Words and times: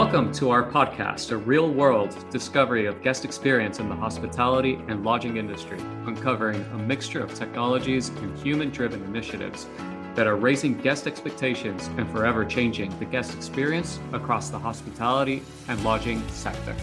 Welcome 0.00 0.32
to 0.32 0.48
our 0.48 0.64
podcast, 0.64 1.30
a 1.30 1.36
real 1.36 1.70
world 1.70 2.16
discovery 2.30 2.86
of 2.86 3.02
guest 3.02 3.22
experience 3.26 3.80
in 3.80 3.90
the 3.90 3.94
hospitality 3.94 4.82
and 4.88 5.04
lodging 5.04 5.36
industry, 5.36 5.78
uncovering 6.06 6.64
a 6.72 6.78
mixture 6.78 7.22
of 7.22 7.34
technologies 7.34 8.08
and 8.08 8.38
human 8.38 8.70
driven 8.70 9.04
initiatives 9.04 9.66
that 10.14 10.26
are 10.26 10.36
raising 10.36 10.78
guest 10.78 11.06
expectations 11.06 11.88
and 11.98 12.10
forever 12.10 12.46
changing 12.46 12.98
the 12.98 13.04
guest 13.04 13.34
experience 13.34 14.00
across 14.14 14.48
the 14.48 14.58
hospitality 14.58 15.42
and 15.68 15.84
lodging 15.84 16.26
sector. 16.30 16.74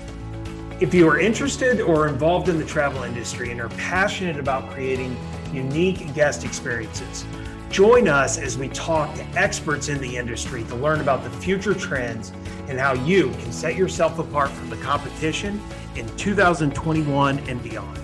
If 0.79 0.93
you 0.93 1.09
are 1.09 1.19
interested 1.19 1.81
or 1.81 2.07
involved 2.07 2.49
in 2.49 2.59
the 2.59 2.65
travel 2.65 3.01
industry 3.01 3.49
and 3.49 3.59
are 3.59 3.69
passionate 3.69 4.37
about 4.37 4.69
creating 4.69 5.17
unique 5.51 6.13
guest 6.13 6.45
experiences, 6.45 7.25
join 7.71 8.07
us 8.07 8.37
as 8.37 8.59
we 8.59 8.69
talk 8.69 9.15
to 9.15 9.23
experts 9.29 9.89
in 9.89 9.97
the 10.01 10.17
industry 10.17 10.63
to 10.65 10.75
learn 10.75 11.01
about 11.01 11.23
the 11.23 11.31
future 11.31 11.73
trends 11.73 12.31
and 12.67 12.79
how 12.79 12.93
you 12.93 13.29
can 13.31 13.51
set 13.51 13.75
yourself 13.75 14.19
apart 14.19 14.49
from 14.49 14.69
the 14.69 14.77
competition 14.77 15.61
in 15.95 16.07
2021 16.17 17.39
and 17.39 17.63
beyond. 17.63 17.97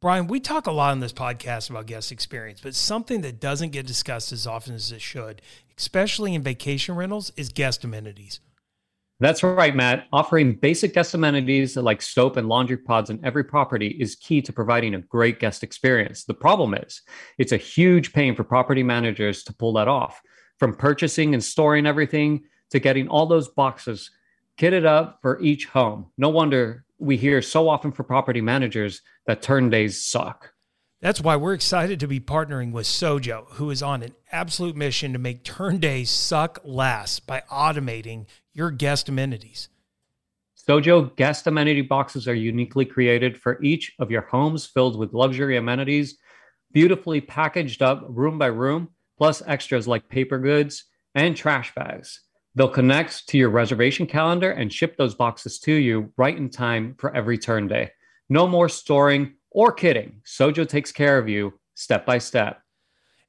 Brian, 0.00 0.28
we 0.28 0.40
talk 0.40 0.66
a 0.66 0.72
lot 0.72 0.92
on 0.92 1.00
this 1.00 1.12
podcast 1.12 1.68
about 1.68 1.84
guest 1.84 2.10
experience, 2.10 2.60
but 2.62 2.74
something 2.74 3.20
that 3.20 3.38
doesn't 3.38 3.68
get 3.68 3.86
discussed 3.86 4.32
as 4.32 4.46
often 4.46 4.74
as 4.74 4.90
it 4.90 5.02
should, 5.02 5.42
especially 5.76 6.34
in 6.34 6.42
vacation 6.42 6.94
rentals, 6.96 7.30
is 7.36 7.50
guest 7.50 7.84
amenities. 7.84 8.40
That's 9.20 9.42
right, 9.42 9.76
Matt. 9.76 10.06
Offering 10.14 10.54
basic 10.54 10.94
guest 10.94 11.12
amenities 11.12 11.76
like 11.76 12.00
soap 12.00 12.38
and 12.38 12.48
laundry 12.48 12.78
pods 12.78 13.10
in 13.10 13.22
every 13.22 13.44
property 13.44 13.88
is 14.00 14.16
key 14.16 14.40
to 14.40 14.52
providing 14.52 14.94
a 14.94 15.02
great 15.02 15.38
guest 15.38 15.62
experience. 15.62 16.24
The 16.24 16.32
problem 16.32 16.74
is, 16.74 17.02
it's 17.36 17.52
a 17.52 17.58
huge 17.58 18.14
pain 18.14 18.34
for 18.34 18.44
property 18.44 18.82
managers 18.82 19.44
to 19.44 19.52
pull 19.52 19.74
that 19.74 19.88
off. 19.88 20.22
From 20.58 20.74
purchasing 20.74 21.34
and 21.34 21.44
storing 21.44 21.86
everything 21.86 22.44
to 22.70 22.80
getting 22.80 23.08
all 23.08 23.26
those 23.26 23.48
boxes 23.48 24.10
kitted 24.58 24.86
up 24.86 25.18
for 25.20 25.38
each 25.40 25.66
home. 25.66 26.06
No 26.16 26.30
wonder 26.30 26.84
we 26.98 27.18
hear 27.18 27.42
so 27.42 27.68
often 27.68 27.92
from 27.92 28.06
property 28.06 28.40
managers 28.40 29.02
that 29.26 29.42
turn 29.42 29.68
days 29.68 30.02
suck. 30.02 30.52
That's 31.00 31.20
why 31.20 31.36
we're 31.36 31.54
excited 31.54 31.98
to 32.00 32.06
be 32.06 32.20
partnering 32.20 32.72
with 32.72 32.86
Sojo, 32.86 33.46
who 33.52 33.70
is 33.70 33.82
on 33.82 34.02
an 34.02 34.14
absolute 34.32 34.76
mission 34.76 35.14
to 35.14 35.18
make 35.18 35.44
turn 35.44 35.78
days 35.78 36.10
suck 36.10 36.58
less 36.62 37.20
by 37.20 37.42
automating 37.50 38.26
your 38.52 38.70
guest 38.70 39.08
amenities. 39.08 39.68
Sojo 40.68 41.14
guest 41.16 41.46
amenity 41.46 41.82
boxes 41.82 42.28
are 42.28 42.34
uniquely 42.34 42.84
created 42.84 43.36
for 43.36 43.62
each 43.62 43.92
of 43.98 44.10
your 44.10 44.22
homes 44.22 44.66
filled 44.66 44.98
with 44.98 45.14
luxury 45.14 45.56
amenities, 45.56 46.18
beautifully 46.72 47.20
packaged 47.20 47.82
up 47.82 48.04
room 48.08 48.38
by 48.38 48.46
room, 48.46 48.88
plus 49.16 49.42
extras 49.46 49.88
like 49.88 50.08
paper 50.08 50.38
goods 50.38 50.84
and 51.14 51.36
trash 51.36 51.74
bags. 51.74 52.20
They'll 52.54 52.68
connect 52.68 53.28
to 53.28 53.38
your 53.38 53.50
reservation 53.50 54.06
calendar 54.06 54.52
and 54.52 54.72
ship 54.72 54.96
those 54.96 55.14
boxes 55.14 55.58
to 55.60 55.72
you 55.72 56.12
right 56.16 56.36
in 56.36 56.50
time 56.50 56.96
for 56.98 57.14
every 57.14 57.38
turn 57.38 57.68
day. 57.68 57.90
No 58.28 58.46
more 58.46 58.68
storing 58.68 59.34
or 59.50 59.72
kidding. 59.72 60.20
Sojo 60.24 60.68
takes 60.68 60.92
care 60.92 61.18
of 61.18 61.28
you 61.28 61.52
step 61.74 62.04
by 62.04 62.18
step. 62.18 62.60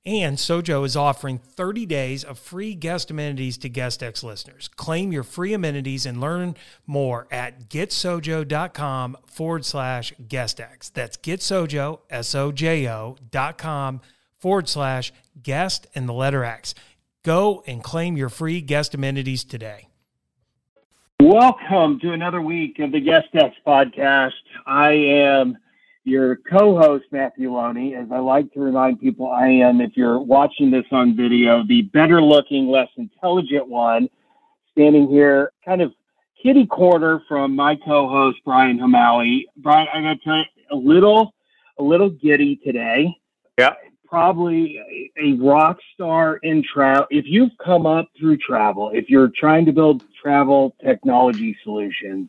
And 0.04 0.38
Sojo 0.38 0.84
is 0.84 0.96
offering 0.96 1.38
30 1.38 1.86
days 1.86 2.24
of 2.24 2.40
free 2.40 2.74
guest 2.74 3.12
amenities 3.12 3.60
to 3.60 3.70
GuestX 3.70 4.24
listeners. 4.24 4.68
Claim 4.68 5.12
your 5.12 5.22
free 5.22 5.54
amenities 5.54 6.08
and 6.08 6.20
learn 6.20 6.56
more 6.88 7.28
at 7.30 7.70
getsojo.com 7.70 9.18
forward 9.28 9.64
slash 9.64 10.12
guestx. 10.28 10.92
That's 10.92 11.18
getsojo, 11.18 12.00
S-O-J-O 12.10 13.18
dot 13.30 13.60
com 13.60 14.02
forward 14.40 14.68
slash 14.68 15.14
guest 15.44 15.86
and 15.94 16.10
the 16.10 16.14
letter 16.14 16.44
X. 16.44 16.74
Go 17.24 17.64
and 17.68 17.84
claim 17.84 18.18
your 18.18 18.30
free 18.30 18.60
guest 18.60 18.96
amenities 18.96 19.44
today. 19.44 19.88
Welcome 21.22 22.00
to 22.00 22.12
another 22.14 22.42
week 22.42 22.80
of 22.80 22.92
the 22.92 23.00
Guest 23.00 23.28
X 23.36 23.56
podcast. 23.66 24.32
I 24.66 24.94
am 24.94 25.60
your 26.04 26.38
co-host 26.38 27.06
Matthew 27.12 27.54
Loney. 27.54 27.96
As 27.96 28.08
I 28.12 28.20
like 28.20 28.52
to 28.54 28.60
remind 28.60 29.00
people, 29.00 29.30
I 29.30 29.48
am, 29.48 29.82
if 29.82 29.92
you're 29.96 30.20
watching 30.20 30.72
this 30.72 30.86
on 30.92 31.16
video, 31.16 31.64
the 31.68 31.84
better 31.84 32.22
looking, 32.22 32.68
less 32.68 32.90
intelligent 32.98 33.68
one, 33.68 34.10
standing 34.72 35.08
here 35.08 35.52
kind 35.64 35.82
of 35.82 35.94
kitty 36.42 36.66
corner 36.66 37.22
from 37.28 37.56
my 37.56 37.76
co-host 37.76 38.40
Brian 38.44 38.80
Hamali. 38.80 39.44
Brian, 39.58 39.88
I 39.94 40.02
gotta 40.02 40.20
tell 40.24 40.38
you, 40.38 40.44
a 40.72 40.76
little 40.76 41.34
a 41.78 41.84
little 41.84 42.10
giddy 42.10 42.60
today. 42.64 43.16
Yeah. 43.58 43.74
Probably 44.08 44.82
a 45.18 45.34
rock 45.34 45.78
star 45.94 46.38
in 46.38 46.64
travel. 46.64 47.08
If 47.10 47.26
you've 47.28 47.52
come 47.64 47.86
up 47.86 48.08
through 48.20 48.38
travel, 48.38 48.92
if 48.94 49.10
you're 49.10 49.32
trying 49.36 49.66
to 49.66 49.72
build 49.72 50.04
travel 50.22 50.76
technology 50.84 51.56
solutions, 51.64 52.28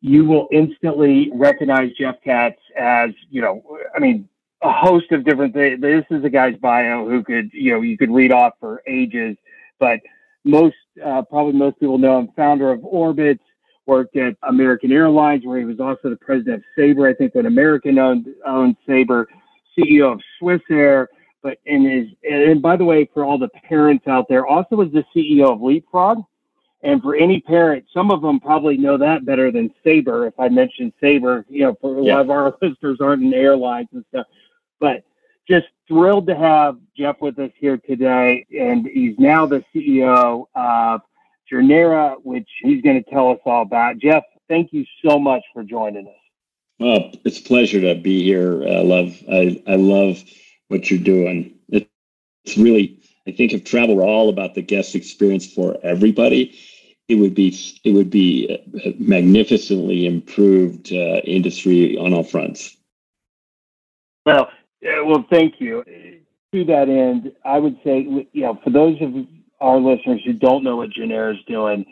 you 0.00 0.24
will 0.24 0.48
instantly 0.52 1.30
recognize 1.34 1.92
Jeff 1.92 2.16
Katz 2.22 2.60
as, 2.78 3.10
you 3.30 3.40
know, 3.40 3.62
I 3.94 3.98
mean, 3.98 4.28
a 4.62 4.72
host 4.72 5.10
of 5.12 5.24
different 5.24 5.54
things. 5.54 5.80
This 5.80 6.04
is 6.10 6.24
a 6.24 6.30
guy's 6.30 6.56
bio 6.56 7.08
who 7.08 7.22
could, 7.22 7.50
you 7.52 7.72
know, 7.72 7.80
you 7.80 7.96
could 7.96 8.10
read 8.10 8.32
off 8.32 8.54
for 8.60 8.82
ages, 8.86 9.36
but 9.78 10.00
most, 10.44 10.76
uh, 11.04 11.22
probably 11.22 11.54
most 11.54 11.78
people 11.80 11.98
know 11.98 12.18
him, 12.18 12.28
founder 12.36 12.70
of 12.70 12.80
Orbitz, 12.80 13.40
worked 13.86 14.16
at 14.16 14.36
American 14.42 14.92
Airlines, 14.92 15.44
where 15.44 15.58
he 15.58 15.64
was 15.64 15.80
also 15.80 16.10
the 16.10 16.16
president 16.16 16.56
of 16.56 16.62
Sabre. 16.76 17.06
I 17.06 17.14
think 17.14 17.34
when 17.34 17.46
American 17.46 17.98
owned, 17.98 18.26
owned 18.44 18.76
Sabre, 18.86 19.28
CEO 19.78 20.12
of 20.12 20.20
Swissair. 20.40 21.06
But 21.42 21.58
in 21.66 21.88
his, 21.88 22.08
and 22.28 22.60
by 22.60 22.76
the 22.76 22.84
way, 22.84 23.08
for 23.14 23.24
all 23.24 23.38
the 23.38 23.48
parents 23.68 24.08
out 24.08 24.26
there, 24.28 24.46
also 24.46 24.74
was 24.74 24.90
the 24.90 25.04
CEO 25.14 25.52
of 25.52 25.62
Leapfrog 25.62 26.18
and 26.86 27.02
for 27.02 27.16
any 27.16 27.40
parent, 27.40 27.84
some 27.92 28.12
of 28.12 28.22
them 28.22 28.38
probably 28.38 28.76
know 28.76 28.96
that 28.96 29.24
better 29.24 29.50
than 29.50 29.74
Sabre. 29.82 30.26
If 30.26 30.38
I 30.38 30.48
mentioned 30.48 30.92
Sabre, 31.00 31.44
you 31.48 31.64
know, 31.64 31.76
for 31.80 31.98
a 31.98 32.02
yeah. 32.02 32.14
lot 32.14 32.20
of 32.22 32.30
our 32.30 32.56
listeners 32.62 32.98
aren't 33.00 33.24
in 33.24 33.34
airlines 33.34 33.88
and 33.92 34.04
stuff. 34.10 34.26
But 34.78 35.02
just 35.48 35.66
thrilled 35.88 36.28
to 36.28 36.36
have 36.36 36.78
Jeff 36.96 37.16
with 37.20 37.38
us 37.40 37.50
here 37.58 37.76
today. 37.76 38.46
And 38.56 38.86
he's 38.86 39.18
now 39.18 39.46
the 39.46 39.64
CEO 39.74 40.46
of 40.54 41.00
Journera, 41.50 42.16
which 42.22 42.48
he's 42.62 42.82
going 42.82 43.02
to 43.02 43.10
tell 43.10 43.30
us 43.30 43.38
all 43.44 43.62
about. 43.62 43.98
Jeff, 43.98 44.22
thank 44.48 44.72
you 44.72 44.84
so 45.04 45.18
much 45.18 45.42
for 45.52 45.64
joining 45.64 46.06
us. 46.06 46.14
Well, 46.78 47.10
it's 47.24 47.40
a 47.40 47.42
pleasure 47.42 47.80
to 47.80 48.00
be 48.00 48.22
here. 48.22 48.62
I 48.62 48.82
love 48.82 49.16
I, 49.28 49.60
I 49.66 49.74
love 49.74 50.22
what 50.68 50.88
you're 50.88 51.00
doing. 51.00 51.54
It's 51.68 52.56
really 52.56 53.00
I 53.26 53.32
think 53.32 53.52
if 53.52 53.64
travel 53.64 53.96
were 53.96 54.04
all 54.04 54.28
about 54.28 54.54
the 54.54 54.62
guest 54.62 54.94
experience 54.94 55.52
for 55.52 55.76
everybody, 55.82 56.56
it 57.08 57.16
would 57.16 57.34
be 57.34 57.56
it 57.84 57.92
would 57.92 58.10
be 58.10 58.48
a 58.84 58.94
magnificently 58.98 60.06
improved 60.06 60.92
uh, 60.92 61.20
industry 61.24 61.96
on 61.96 62.12
all 62.12 62.24
fronts. 62.24 62.76
Well, 64.24 64.48
well, 64.82 65.24
thank 65.30 65.60
you. 65.60 65.84
To 66.52 66.64
that 66.64 66.88
end, 66.88 67.32
I 67.44 67.58
would 67.58 67.76
say, 67.84 68.00
you 68.32 68.42
know, 68.42 68.58
for 68.62 68.70
those 68.70 68.96
of 69.00 69.14
our 69.60 69.78
listeners 69.78 70.20
who 70.24 70.32
don't 70.32 70.64
know 70.64 70.76
what 70.76 70.90
Journera 70.90 71.32
is 71.32 71.44
doing, 71.46 71.84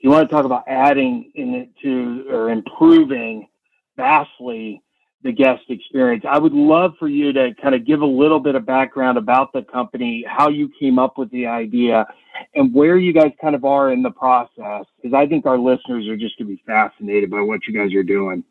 you 0.00 0.10
want 0.10 0.28
to 0.28 0.34
talk 0.34 0.44
about 0.44 0.64
adding 0.66 1.30
in 1.34 1.68
to 1.82 2.26
or 2.30 2.50
improving 2.50 3.48
vastly 3.96 4.82
the 5.22 5.32
guest 5.32 5.62
experience. 5.68 6.24
I 6.28 6.38
would 6.38 6.52
love 6.52 6.92
for 6.98 7.08
you 7.08 7.32
to 7.32 7.54
kind 7.60 7.74
of 7.74 7.84
give 7.84 8.00
a 8.00 8.06
little 8.06 8.38
bit 8.38 8.54
of 8.54 8.64
background 8.66 9.18
about 9.18 9.52
the 9.52 9.62
company, 9.62 10.24
how 10.26 10.48
you 10.48 10.70
came 10.78 10.98
up 10.98 11.18
with 11.18 11.30
the 11.30 11.46
idea, 11.46 12.06
and 12.54 12.72
where 12.74 12.96
you 12.96 13.12
guys 13.12 13.32
kind 13.40 13.54
of 13.54 13.64
are 13.64 13.92
in 13.92 14.02
the 14.02 14.10
process. 14.10 14.86
Because 14.96 15.14
I 15.14 15.26
think 15.26 15.46
our 15.46 15.58
listeners 15.58 16.08
are 16.08 16.16
just 16.16 16.38
going 16.38 16.48
to 16.48 16.56
be 16.56 16.62
fascinated 16.66 17.30
by 17.30 17.40
what 17.40 17.66
you 17.66 17.74
guys 17.78 17.94
are 17.94 18.02
doing. 18.02 18.44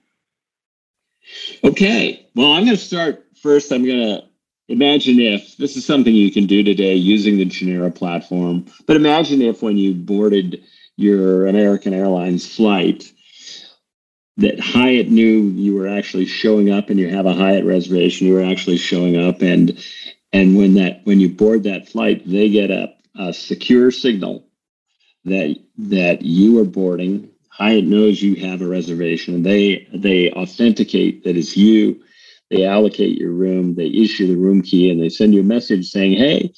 Okay. 1.63 2.27
Well, 2.35 2.51
I'm 2.51 2.65
going 2.65 2.77
to 2.77 2.81
start 2.81 3.25
first. 3.41 3.71
I'm 3.71 3.85
going 3.85 3.99
to 3.99 4.23
imagine 4.67 5.19
if 5.19 5.57
this 5.57 5.75
is 5.75 5.85
something 5.85 6.13
you 6.13 6.31
can 6.31 6.45
do 6.45 6.63
today 6.63 6.95
using 6.95 7.37
the 7.37 7.45
Journera 7.45 7.93
platform, 7.93 8.65
but 8.85 8.95
imagine 8.95 9.41
if 9.41 9.61
when 9.61 9.77
you 9.77 9.93
boarded 9.93 10.63
your 10.97 11.47
American 11.47 11.93
Airlines 11.93 12.55
flight, 12.55 13.11
that 14.37 14.59
Hyatt 14.59 15.09
knew 15.09 15.49
you 15.49 15.75
were 15.75 15.87
actually 15.87 16.25
showing 16.25 16.69
up 16.69 16.89
and 16.89 16.99
you 16.99 17.09
have 17.09 17.25
a 17.25 17.33
Hyatt 17.33 17.65
reservation, 17.65 18.27
you 18.27 18.33
were 18.33 18.43
actually 18.43 18.77
showing 18.77 19.17
up 19.17 19.41
and 19.41 19.81
and 20.33 20.57
when 20.57 20.73
that 20.73 21.01
when 21.05 21.19
you 21.21 21.29
board 21.29 21.63
that 21.63 21.87
flight, 21.87 22.21
they 22.29 22.49
get 22.49 22.69
a, 22.69 22.93
a 23.17 23.33
secure 23.33 23.91
signal 23.91 24.47
that 25.25 25.57
that 25.77 26.21
you 26.21 26.59
are 26.59 26.65
boarding. 26.65 27.29
Hyatt 27.49 27.85
knows 27.85 28.21
you 28.21 28.35
have 28.47 28.61
a 28.61 28.67
reservation. 28.67 29.43
They 29.43 29.87
they 29.93 30.31
authenticate 30.31 31.23
that 31.23 31.37
it's 31.37 31.57
you. 31.57 32.03
They 32.51 32.65
allocate 32.65 33.17
your 33.17 33.31
room. 33.31 33.75
They 33.75 33.87
issue 33.87 34.27
the 34.27 34.37
room 34.37 34.61
key, 34.61 34.89
and 34.91 35.01
they 35.01 35.09
send 35.09 35.33
you 35.33 35.41
a 35.41 35.43
message 35.43 35.89
saying, 35.89 36.13
"Hey, 36.13 36.53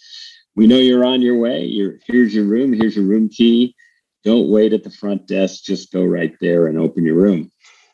we 0.56 0.68
know 0.68 0.78
you're 0.78 1.06
on 1.06 1.22
your 1.22 1.38
way. 1.38 1.66
You're 1.66 2.00
here's 2.08 2.34
your 2.34 2.46
room. 2.46 2.74
Here's 2.74 2.96
your 2.96 3.06
room 3.06 3.30
key. 3.30 3.76
Don't 4.24 4.50
wait 4.50 4.74
at 4.74 4.84
the 4.84 4.92
front 4.92 5.28
desk. 5.28 5.64
Just 5.64 5.92
go 5.94 6.04
right 6.04 6.36
there 6.42 6.68
and 6.68 6.78
open 6.78 7.06
your 7.06 7.16
room." 7.16 7.52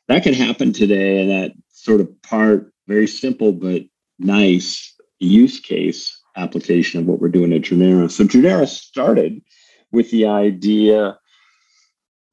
that 0.07 0.23
can 0.23 0.33
happen 0.33 0.73
today 0.73 1.21
and 1.21 1.29
that 1.31 1.51
sort 1.69 2.01
of 2.01 2.21
part 2.21 2.71
very 2.87 3.07
simple 3.07 3.51
but 3.51 3.83
nice 4.19 4.95
use 5.19 5.59
case 5.59 6.21
application 6.35 6.99
of 6.99 7.05
what 7.05 7.19
we're 7.19 7.29
doing 7.29 7.53
at 7.53 7.61
Journera. 7.61 8.09
So 8.09 8.23
Journera 8.23 8.67
started 8.67 9.41
with 9.91 10.11
the 10.11 10.25
idea 10.25 11.17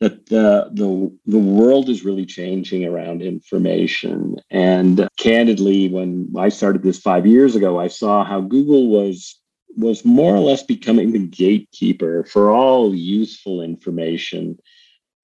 that 0.00 0.26
the, 0.26 0.70
the 0.72 1.14
the 1.26 1.38
world 1.38 1.90
is 1.90 2.04
really 2.04 2.24
changing 2.24 2.86
around 2.86 3.20
information. 3.20 4.36
And 4.50 5.08
candidly, 5.18 5.88
when 5.88 6.32
I 6.38 6.48
started 6.48 6.82
this 6.82 6.98
five 6.98 7.26
years 7.26 7.54
ago, 7.54 7.78
I 7.78 7.88
saw 7.88 8.24
how 8.24 8.40
Google 8.40 8.88
was 8.88 9.38
was 9.76 10.04
more 10.04 10.34
or 10.34 10.40
less 10.40 10.62
becoming 10.62 11.12
the 11.12 11.26
gatekeeper 11.26 12.24
for 12.24 12.50
all 12.50 12.94
useful 12.94 13.60
information 13.60 14.58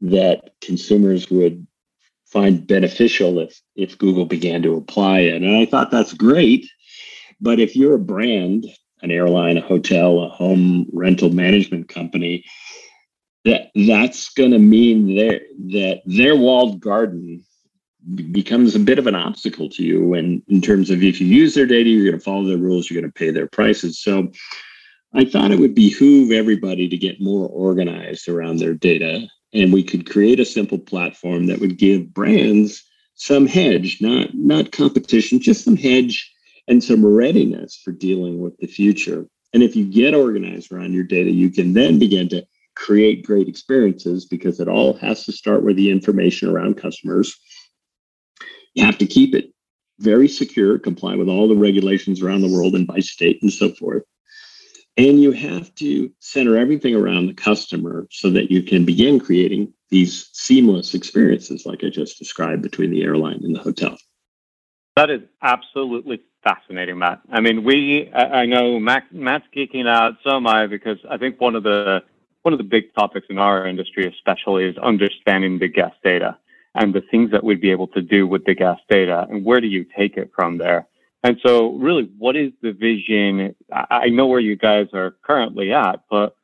that 0.01 0.51
consumers 0.61 1.31
would 1.31 1.67
find 2.27 2.67
beneficial 2.67 3.39
if 3.39 3.61
if 3.77 3.97
Google 3.97 4.27
began 4.27 4.63
to 4.63 4.77
apply 4.77 5.21
it. 5.21 5.43
And 5.43 5.57
I 5.57 5.65
thought 5.65 5.91
that's 5.91 6.13
great. 6.13 6.69
But 7.41 7.61
if 7.61 7.77
you're 7.77 7.95
a 7.95 7.99
brand, 7.99 8.67
an 9.03 9.11
airline, 9.11 9.57
a 9.57 9.61
hotel, 9.61 10.23
a 10.23 10.29
home 10.29 10.87
rental 10.93 11.31
management 11.31 11.89
company, 11.89 12.45
that 13.45 13.71
that's 13.75 14.31
going 14.31 14.51
to 14.51 14.59
mean 14.59 15.15
that 15.17 16.01
their 16.05 16.37
walled 16.37 16.81
garden 16.81 17.45
becomes 18.33 18.75
a 18.75 18.81
bit 18.81 18.99
of 18.99 19.07
an 19.07 19.15
obstacle 19.15 19.69
to 19.69 19.83
you 19.83 20.15
and 20.15 20.43
in 20.49 20.61
terms 20.61 20.91
of 20.91 21.03
if 21.03 21.21
you 21.21 21.27
use 21.27 21.55
their 21.55 21.67
data 21.67 21.89
you're 21.89 22.05
going 22.05 22.19
to 22.19 22.25
follow 22.25 22.45
their 22.45 22.57
rules 22.57 22.89
you're 22.89 23.01
going 23.01 23.11
to 23.11 23.19
pay 23.19 23.31
their 23.31 23.49
prices. 23.49 23.99
So 23.99 24.31
i 25.15 25.25
thought 25.25 25.51
it 25.51 25.59
would 25.59 25.75
behoove 25.75 26.31
everybody 26.31 26.89
to 26.89 26.97
get 26.97 27.21
more 27.21 27.49
organized 27.49 28.29
around 28.29 28.59
their 28.59 28.75
data 28.75 29.27
and 29.53 29.73
we 29.73 29.83
could 29.83 30.09
create 30.09 30.39
a 30.39 30.45
simple 30.45 30.79
platform 30.79 31.47
that 31.47 31.61
would 31.61 31.79
give 31.79 32.13
brands 32.13 32.85
some 33.15 33.47
hedge 33.47 33.99
not 34.01 34.35
not 34.35 34.73
competition 34.73 35.41
just 35.41 35.65
some 35.65 35.77
hedge 35.77 36.33
and 36.69 36.83
some 36.83 37.05
readiness 37.05 37.81
for 37.85 37.93
dealing 37.93 38.41
with 38.41 38.57
the 38.59 38.67
future. 38.67 39.27
And 39.53 39.63
if 39.63 39.77
you 39.77 39.85
get 39.87 40.15
organized 40.15 40.73
around 40.73 40.93
your 40.93 41.05
data 41.05 41.31
you 41.31 41.51
can 41.51 41.73
then 41.73 41.99
begin 41.99 42.29
to 42.31 42.45
create 42.75 43.25
great 43.25 43.49
experiences 43.49 44.27
because 44.27 44.61
it 44.61 44.69
all 44.69 44.95
has 44.99 45.25
to 45.25 45.33
start 45.33 45.65
with 45.65 45.77
the 45.77 45.91
information 45.91 46.49
around 46.49 46.77
customers. 46.77 47.35
You 48.75 48.85
have 48.85 48.99
to 48.99 49.07
keep 49.07 49.35
it 49.35 49.47
very 49.99 50.29
secure 50.29 50.79
comply 50.79 51.17
with 51.17 51.29
all 51.29 51.49
the 51.49 51.57
regulations 51.57 52.23
around 52.23 52.43
the 52.43 52.53
world 52.53 52.75
and 52.75 52.87
by 52.87 53.01
state 53.01 53.41
and 53.43 53.53
so 53.53 53.71
forth. 53.71 54.03
And 54.99 55.21
you 55.21 55.33
have 55.33 55.75
to 55.77 56.11
center 56.21 56.57
everything 56.57 56.95
around 56.95 57.27
the 57.27 57.35
customer 57.35 58.07
so 58.11 58.31
that 58.31 58.51
you 58.51 58.63
can 58.63 58.85
begin 58.85 59.21
creating 59.21 59.73
these 59.91 60.29
seamless 60.33 60.95
experiences, 60.95 61.65
like 61.67 61.85
I 61.85 61.91
just 61.91 62.19
described, 62.19 62.63
between 62.63 62.91
the 62.91 63.03
airline 63.03 63.41
and 63.43 63.55
the 63.55 63.61
hotel. 63.61 63.97
That 64.97 65.11
is 65.11 65.21
absolutely 65.43 66.23
fascinating, 66.43 66.99
Matt. 66.99 67.21
I 67.31 67.41
mean, 67.41 67.65
we, 67.65 68.11
I 68.15 68.47
know 68.47 68.81
Matt, 68.81 69.13
Matt's 69.13 69.45
geeking 69.55 69.87
out, 69.87 70.15
so 70.25 70.37
am 70.37 70.47
I, 70.47 70.67
because 70.67 70.99
I 71.11 71.19
think 71.19 71.39
one 71.41 71.55
of 71.55 71.63
the, 71.63 72.03
one 72.43 72.55
of 72.55 72.59
the 72.59 72.65
big 72.65 72.95
topics 72.95 73.27
in 73.29 73.39
our 73.39 73.67
industry, 73.67 74.09
especially, 74.09 74.65
is 74.65 74.79
understanding 74.79 75.59
the 75.59 75.69
guest 75.69 75.97
data 76.03 76.39
and 76.75 76.95
the 76.95 77.03
things 77.11 77.31
that 77.33 77.45
we'd 77.45 77.61
be 77.61 77.71
able 77.71 77.89
to 77.89 78.01
do 78.01 78.27
with 78.27 78.45
the 78.47 78.55
guest 78.55 78.81
data 78.89 79.27
and 79.29 79.45
where 79.45 79.61
do 79.61 79.67
you 79.67 79.85
take 79.85 80.17
it 80.17 80.31
from 80.35 80.57
there. 80.57 80.87
And 81.23 81.39
so, 81.45 81.73
really, 81.73 82.09
what 82.17 82.37
is 82.37 82.53
the 82.63 82.73
vision? 82.73 83.55
I 83.73 84.09
know 84.11 84.27
where 84.27 84.41
you 84.41 84.57
guys 84.57 84.87
are 84.95 85.17
currently 85.23 85.73
at, 85.73 86.03
but 86.09 86.37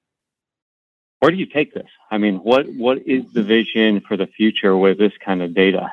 where 1.20 1.30
do 1.30 1.36
you 1.36 1.46
take 1.46 1.72
this? 1.72 1.86
I 2.10 2.18
mean, 2.18 2.36
what 2.38 2.66
what 2.74 2.98
is 3.06 3.22
the 3.32 3.44
vision 3.44 4.00
for 4.00 4.16
the 4.16 4.26
future 4.26 4.76
with 4.76 4.98
this 4.98 5.12
kind 5.24 5.40
of 5.40 5.54
data? 5.54 5.92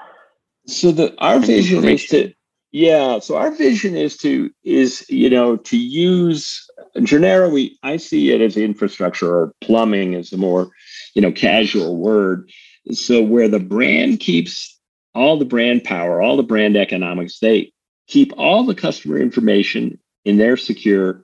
So 0.66 0.92
the 0.92 1.16
our 1.20 1.40
vision 1.40 1.88
is 1.88 2.08
to 2.08 2.34
yeah. 2.72 3.20
So 3.20 3.38
our 3.38 3.52
vision 3.52 3.96
is 3.96 4.18
to 4.18 4.52
is 4.64 5.06
you 5.10 5.30
know 5.30 5.58
to 5.58 5.78
use 5.78 6.70
Journera. 6.98 7.52
We 7.52 7.78
I 7.84 7.98
see 7.98 8.32
it 8.32 8.42
as 8.42 8.58
infrastructure 8.58 9.34
or 9.34 9.54
plumbing 9.62 10.14
is 10.14 10.32
a 10.34 10.38
more 10.38 10.70
you 11.16 11.22
know 11.22 11.32
casual 11.32 11.98
word. 11.98 12.50
So 12.92 13.22
where 13.22 13.48
the 13.48 13.60
brand 13.60 14.20
keeps 14.20 14.80
all 15.16 15.38
the 15.38 15.46
brand 15.46 15.84
power, 15.84 16.22
all 16.22 16.38
the 16.38 16.44
brand 16.44 16.78
economics, 16.78 17.40
they 17.40 17.72
keep 18.08 18.34
all 18.38 18.64
the 18.64 18.76
customer 18.76 19.18
information 19.18 20.00
in 20.26 20.38
their 20.38 20.58
secure 20.58 21.24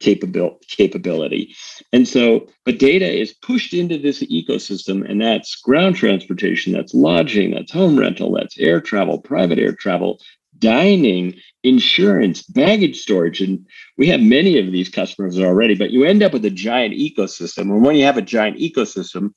capability. 0.00 1.54
And 1.92 2.08
so, 2.08 2.48
but 2.64 2.78
data 2.78 3.08
is 3.08 3.32
pushed 3.32 3.72
into 3.72 3.98
this 3.98 4.22
ecosystem, 4.22 5.08
and 5.08 5.20
that's 5.20 5.54
ground 5.56 5.96
transportation, 5.96 6.72
that's 6.72 6.92
lodging, 6.92 7.52
that's 7.52 7.72
home 7.72 7.98
rental, 7.98 8.32
that's 8.32 8.58
air 8.58 8.80
travel, 8.80 9.18
private 9.18 9.58
air 9.58 9.72
travel, 9.72 10.20
dining, 10.62 11.34
insurance, 11.64 12.42
baggage 12.42 13.00
storage. 13.00 13.42
And 13.42 13.66
we 13.98 14.06
have 14.06 14.20
many 14.20 14.58
of 14.58 14.72
these 14.72 14.88
customers 14.88 15.38
already, 15.38 15.74
but 15.74 15.90
you 15.90 16.04
end 16.04 16.22
up 16.22 16.32
with 16.32 16.44
a 16.46 16.50
giant 16.50 16.94
ecosystem. 16.94 17.62
And 17.62 17.84
when 17.84 17.96
you 17.96 18.04
have 18.04 18.16
a 18.16 18.22
giant 18.22 18.58
ecosystem, 18.58 19.34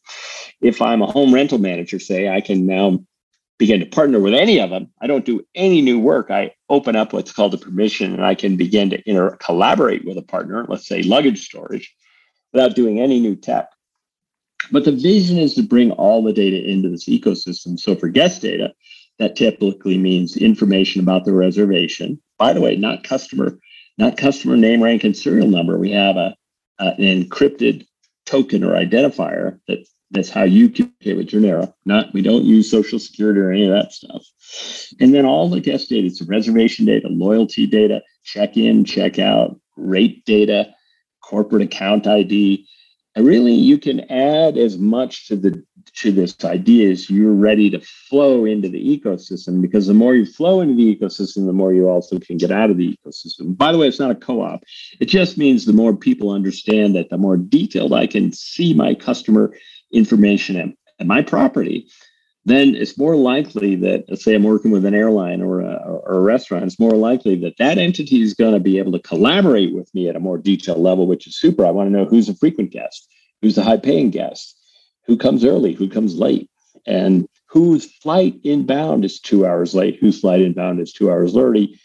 if 0.62 0.81
I'm 0.81 1.01
a 1.01 1.12
home 1.12 1.33
rental 1.33 1.57
manager, 1.57 2.00
say, 2.00 2.30
I 2.30 2.39
can 2.39 2.66
now 2.66 3.00
begin 3.57 3.80
to 3.80 3.86
partner 3.86 4.19
with 4.19 4.33
any 4.33 4.60
of 4.60 4.69
them. 4.69 4.92
I 5.01 5.07
don't 5.07 5.25
do 5.25 5.45
any 5.56 5.81
new 5.81 6.00
work. 6.00 6.30
I 6.30 6.54
open 6.69 6.95
up 6.95 7.12
what's 7.12 7.31
called 7.31 7.54
a 7.54 7.57
permission 7.57 8.13
and 8.13 8.25
I 8.25 8.36
can 8.36 8.56
begin 8.56 8.89
to 8.92 9.10
inter- 9.10 9.38
collaborate 9.38 10.06
with 10.06 10.18
a 10.18 10.22
partner, 10.22 10.66
let's 10.68 10.88
say 10.88 11.04
luggage 11.04 11.45
storage, 11.45 11.94
without 12.54 12.75
doing 12.75 13.00
any 13.00 13.19
new 13.19 13.36
tech. 13.36 13.69
But 14.72 14.83
the 14.83 14.92
vision 14.92 15.38
is 15.38 15.56
to 15.56 15.63
bring 15.63 15.92
all 15.92 16.24
the 16.24 16.33
data 16.33 16.57
into 16.57 16.89
this 16.89 17.07
ecosystem. 17.07 17.80
So 17.80 17.95
for 17.95 18.10
guest 18.10 18.42
data, 18.42 18.74
that 19.19 19.35
typically 19.35 19.97
means 19.97 20.38
information 20.38 21.01
about 21.01 21.25
the 21.25 21.33
reservation. 21.33 22.21
By 22.38 22.53
the 22.53 22.62
way, 22.62 22.75
not 22.75 23.03
customer, 23.03 23.57
not 23.97 24.17
customer 24.17 24.57
name, 24.57 24.83
rank, 24.83 25.03
and 25.03 25.15
serial 25.15 25.47
number. 25.47 25.77
We 25.77 25.91
have 25.91 26.17
a, 26.17 26.35
an 26.79 26.97
encrypted 26.97 27.85
token 28.25 28.63
or 28.63 28.73
identifier 28.73 29.59
that 29.67 29.85
that's 30.12 30.29
how 30.29 30.44
you 30.44 30.69
communicate 30.69 31.17
with 31.17 31.27
Journera. 31.27 31.73
Not 31.85 32.13
we 32.13 32.21
don't 32.21 32.45
use 32.45 32.69
social 32.69 33.00
security 33.00 33.39
or 33.39 33.51
any 33.51 33.65
of 33.65 33.71
that 33.71 33.91
stuff. 33.91 34.23
And 35.00 35.13
then 35.13 35.25
all 35.25 35.50
the 35.50 35.59
guest 35.59 35.89
data, 35.89 36.07
it's 36.07 36.21
reservation 36.21 36.85
data, 36.85 37.07
loyalty 37.09 37.67
data, 37.67 38.01
check-in, 38.23 38.85
check-out, 38.85 39.59
rate 39.75 40.23
data, 40.25 40.73
corporate 41.21 41.63
account 41.63 42.07
ID. 42.07 42.67
And 43.15 43.25
really 43.25 43.53
you 43.53 43.77
can 43.77 44.12
add 44.12 44.57
as 44.57 44.77
much 44.77 45.27
to 45.27 45.35
the 45.35 45.63
to 45.95 46.12
this 46.12 46.36
idea 46.44 46.89
is 46.89 47.09
you're 47.09 47.31
ready 47.31 47.69
to 47.69 47.80
flow 47.80 48.45
into 48.45 48.68
the 48.69 49.00
ecosystem 49.00 49.62
because 49.62 49.88
the 49.88 49.94
more 49.94 50.13
you 50.13 50.25
flow 50.25 50.62
into 50.62 50.75
the 50.75 50.95
ecosystem, 50.95 51.45
the 51.45 51.53
more 51.53 51.74
you 51.74 51.88
also 51.88 52.19
can 52.19 52.38
get 52.38 52.51
out 52.51 52.69
of 52.69 52.77
the 52.77 52.97
ecosystem. 52.97 53.58
By 53.58 53.72
the 53.72 53.77
way, 53.77 53.88
it's 53.88 54.00
not 54.00 54.12
a 54.12 54.15
co-op. 54.15 54.63
It 55.00 55.05
just 55.05 55.38
means 55.38 55.65
the 55.65 55.74
more 55.74 55.96
people 55.96 56.31
understand 56.31 56.96
that, 56.96 57.10
the 57.10 57.17
more 57.17 57.38
detailed 57.38 57.93
I 57.93 58.08
can 58.08 58.34
see 58.34 58.74
my 58.74 58.93
customer 58.93 59.53
information 59.91 60.58
and, 60.58 60.75
at 61.00 61.08
my 61.08 61.22
property, 61.22 61.88
then 62.46 62.75
it's 62.75 62.98
more 62.98 63.15
likely 63.15 63.75
that, 63.75 64.05
let's 64.08 64.24
say 64.24 64.36
I'm 64.36 64.43
working 64.43 64.72
with 64.72 64.86
an 64.86 64.93
airline 64.93 65.41
or 65.41 65.62
a, 65.62 65.74
or 65.74 66.17
a 66.17 66.19
restaurant, 66.22 66.63
it's 66.63 66.79
more 66.79 66.91
likely 66.91 67.36
that 67.41 67.58
that 67.58 67.77
entity 67.77 68.22
is 68.22 68.34
going 68.34 68.53
to 68.53 68.60
be 68.60 68.77
able 68.77 68.91
to 68.91 69.00
collaborate 69.00 69.74
with 69.74 69.93
me 69.96 70.08
at 70.08 70.15
a 70.15 70.19
more 70.19 70.38
detailed 70.38 70.79
level, 70.79 71.08
which 71.08 71.27
is 71.27 71.38
super. 71.38 71.65
I 71.65 71.72
want 71.72 71.88
to 71.88 71.91
know 71.91 72.05
who's 72.05 72.29
a 72.29 72.36
frequent 72.36 72.72
guest, 72.72 73.10
who's 73.41 73.55
the 73.55 73.63
high 73.63 73.77
paying 73.77 74.10
guest, 74.10 74.58
who 75.05 75.17
comes 75.17 75.45
early, 75.45 75.74
who 75.74 75.89
comes 75.89 76.15
late, 76.15 76.50
and 76.85 77.27
whose 77.47 77.85
flight 77.85 78.39
inbound 78.43 79.05
is 79.05 79.19
two 79.19 79.45
hours 79.45 79.74
late, 79.74 79.97
whose 80.00 80.19
flight 80.19 80.41
inbound 80.41 80.79
is 80.79 80.91
two 80.91 81.09
hours 81.09 81.35
early. 81.35 81.79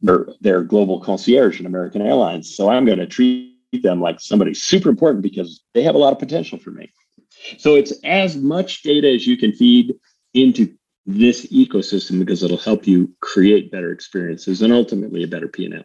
Their, 0.00 0.26
their 0.40 0.62
global 0.62 1.00
concierge 1.00 1.60
in 1.60 1.66
American 1.66 2.02
Airlines. 2.02 2.54
So 2.54 2.68
I'm 2.68 2.84
going 2.84 2.98
to 2.98 3.06
treat 3.06 3.56
them 3.82 4.00
like 4.00 4.20
somebody 4.20 4.54
super 4.54 4.88
important 4.88 5.22
because 5.22 5.62
they 5.74 5.82
have 5.82 5.94
a 5.94 5.98
lot 5.98 6.12
of 6.12 6.18
potential 6.18 6.58
for 6.58 6.70
me. 6.70 6.92
So 7.58 7.74
it's 7.74 7.92
as 8.04 8.36
much 8.36 8.82
data 8.82 9.08
as 9.12 9.26
you 9.26 9.36
can 9.36 9.52
feed 9.52 9.94
into 10.34 10.74
this 11.06 11.46
ecosystem 11.46 12.18
because 12.18 12.42
it'll 12.42 12.56
help 12.56 12.86
you 12.86 13.12
create 13.20 13.72
better 13.72 13.90
experiences 13.92 14.62
and 14.62 14.72
ultimately 14.72 15.24
a 15.24 15.28
better 15.28 15.48
P&L. 15.48 15.82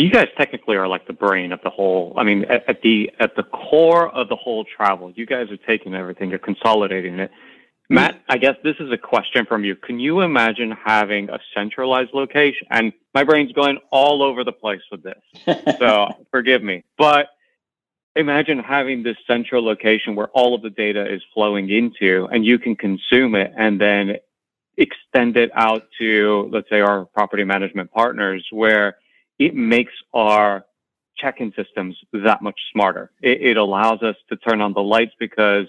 You 0.00 0.10
guys 0.10 0.28
technically 0.36 0.76
are 0.76 0.88
like 0.88 1.06
the 1.06 1.12
brain 1.12 1.52
of 1.52 1.60
the 1.62 1.70
whole. 1.70 2.14
I 2.16 2.24
mean, 2.24 2.44
at, 2.44 2.68
at 2.68 2.82
the 2.82 3.10
at 3.20 3.36
the 3.36 3.42
core 3.42 4.08
of 4.14 4.28
the 4.28 4.36
whole 4.36 4.64
travel, 4.64 5.12
you 5.14 5.26
guys 5.26 5.50
are 5.50 5.56
taking 5.56 5.94
everything, 5.94 6.30
you're 6.30 6.38
consolidating 6.38 7.18
it, 7.18 7.30
Matt, 7.92 8.22
I 8.28 8.38
guess 8.38 8.54
this 8.62 8.76
is 8.78 8.92
a 8.92 8.96
question 8.96 9.44
from 9.44 9.64
you. 9.64 9.74
Can 9.74 9.98
you 9.98 10.20
imagine 10.20 10.70
having 10.70 11.28
a 11.28 11.40
centralized 11.52 12.14
location? 12.14 12.68
And 12.70 12.92
my 13.14 13.24
brain's 13.24 13.50
going 13.50 13.78
all 13.90 14.22
over 14.22 14.44
the 14.44 14.52
place 14.52 14.80
with 14.92 15.02
this. 15.02 15.20
so 15.80 16.06
forgive 16.30 16.62
me. 16.62 16.84
But 16.96 17.30
imagine 18.14 18.60
having 18.60 19.02
this 19.02 19.16
central 19.26 19.64
location 19.64 20.14
where 20.14 20.28
all 20.28 20.54
of 20.54 20.62
the 20.62 20.70
data 20.70 21.12
is 21.12 21.20
flowing 21.34 21.68
into 21.68 22.28
and 22.30 22.44
you 22.44 22.60
can 22.60 22.76
consume 22.76 23.34
it 23.34 23.52
and 23.56 23.80
then 23.80 24.18
extend 24.76 25.36
it 25.36 25.50
out 25.54 25.88
to, 25.98 26.48
let's 26.52 26.70
say, 26.70 26.80
our 26.80 27.06
property 27.06 27.42
management 27.42 27.90
partners 27.90 28.46
where 28.52 28.98
it 29.40 29.56
makes 29.56 29.92
our 30.14 30.64
check 31.16 31.40
in 31.40 31.52
systems 31.54 31.96
that 32.12 32.40
much 32.42 32.58
smarter. 32.72 33.10
It, 33.20 33.42
it 33.42 33.56
allows 33.56 34.02
us 34.02 34.16
to 34.28 34.36
turn 34.36 34.60
on 34.60 34.72
the 34.74 34.82
lights 34.82 35.14
because 35.18 35.66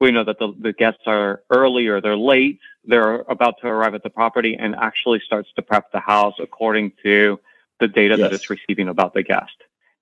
We 0.00 0.10
know 0.10 0.24
that 0.24 0.38
the, 0.38 0.54
the 0.58 0.72
guests 0.72 1.02
are 1.06 1.42
early 1.50 1.86
or 1.86 2.00
they're 2.00 2.16
late. 2.16 2.58
They're 2.84 3.16
about 3.28 3.56
to 3.60 3.66
arrive 3.68 3.94
at 3.94 4.02
the 4.02 4.08
property 4.10 4.56
and 4.58 4.74
actually 4.74 5.20
starts 5.20 5.50
to 5.56 5.62
prep 5.62 5.92
the 5.92 6.00
house 6.00 6.34
according 6.40 6.92
to 7.04 7.38
the 7.80 7.88
data 7.88 8.16
Yes. 8.16 8.20
that 8.20 8.32
it's 8.32 8.50
receiving 8.50 8.88
about 8.88 9.12
the 9.12 9.22
guest. 9.22 9.52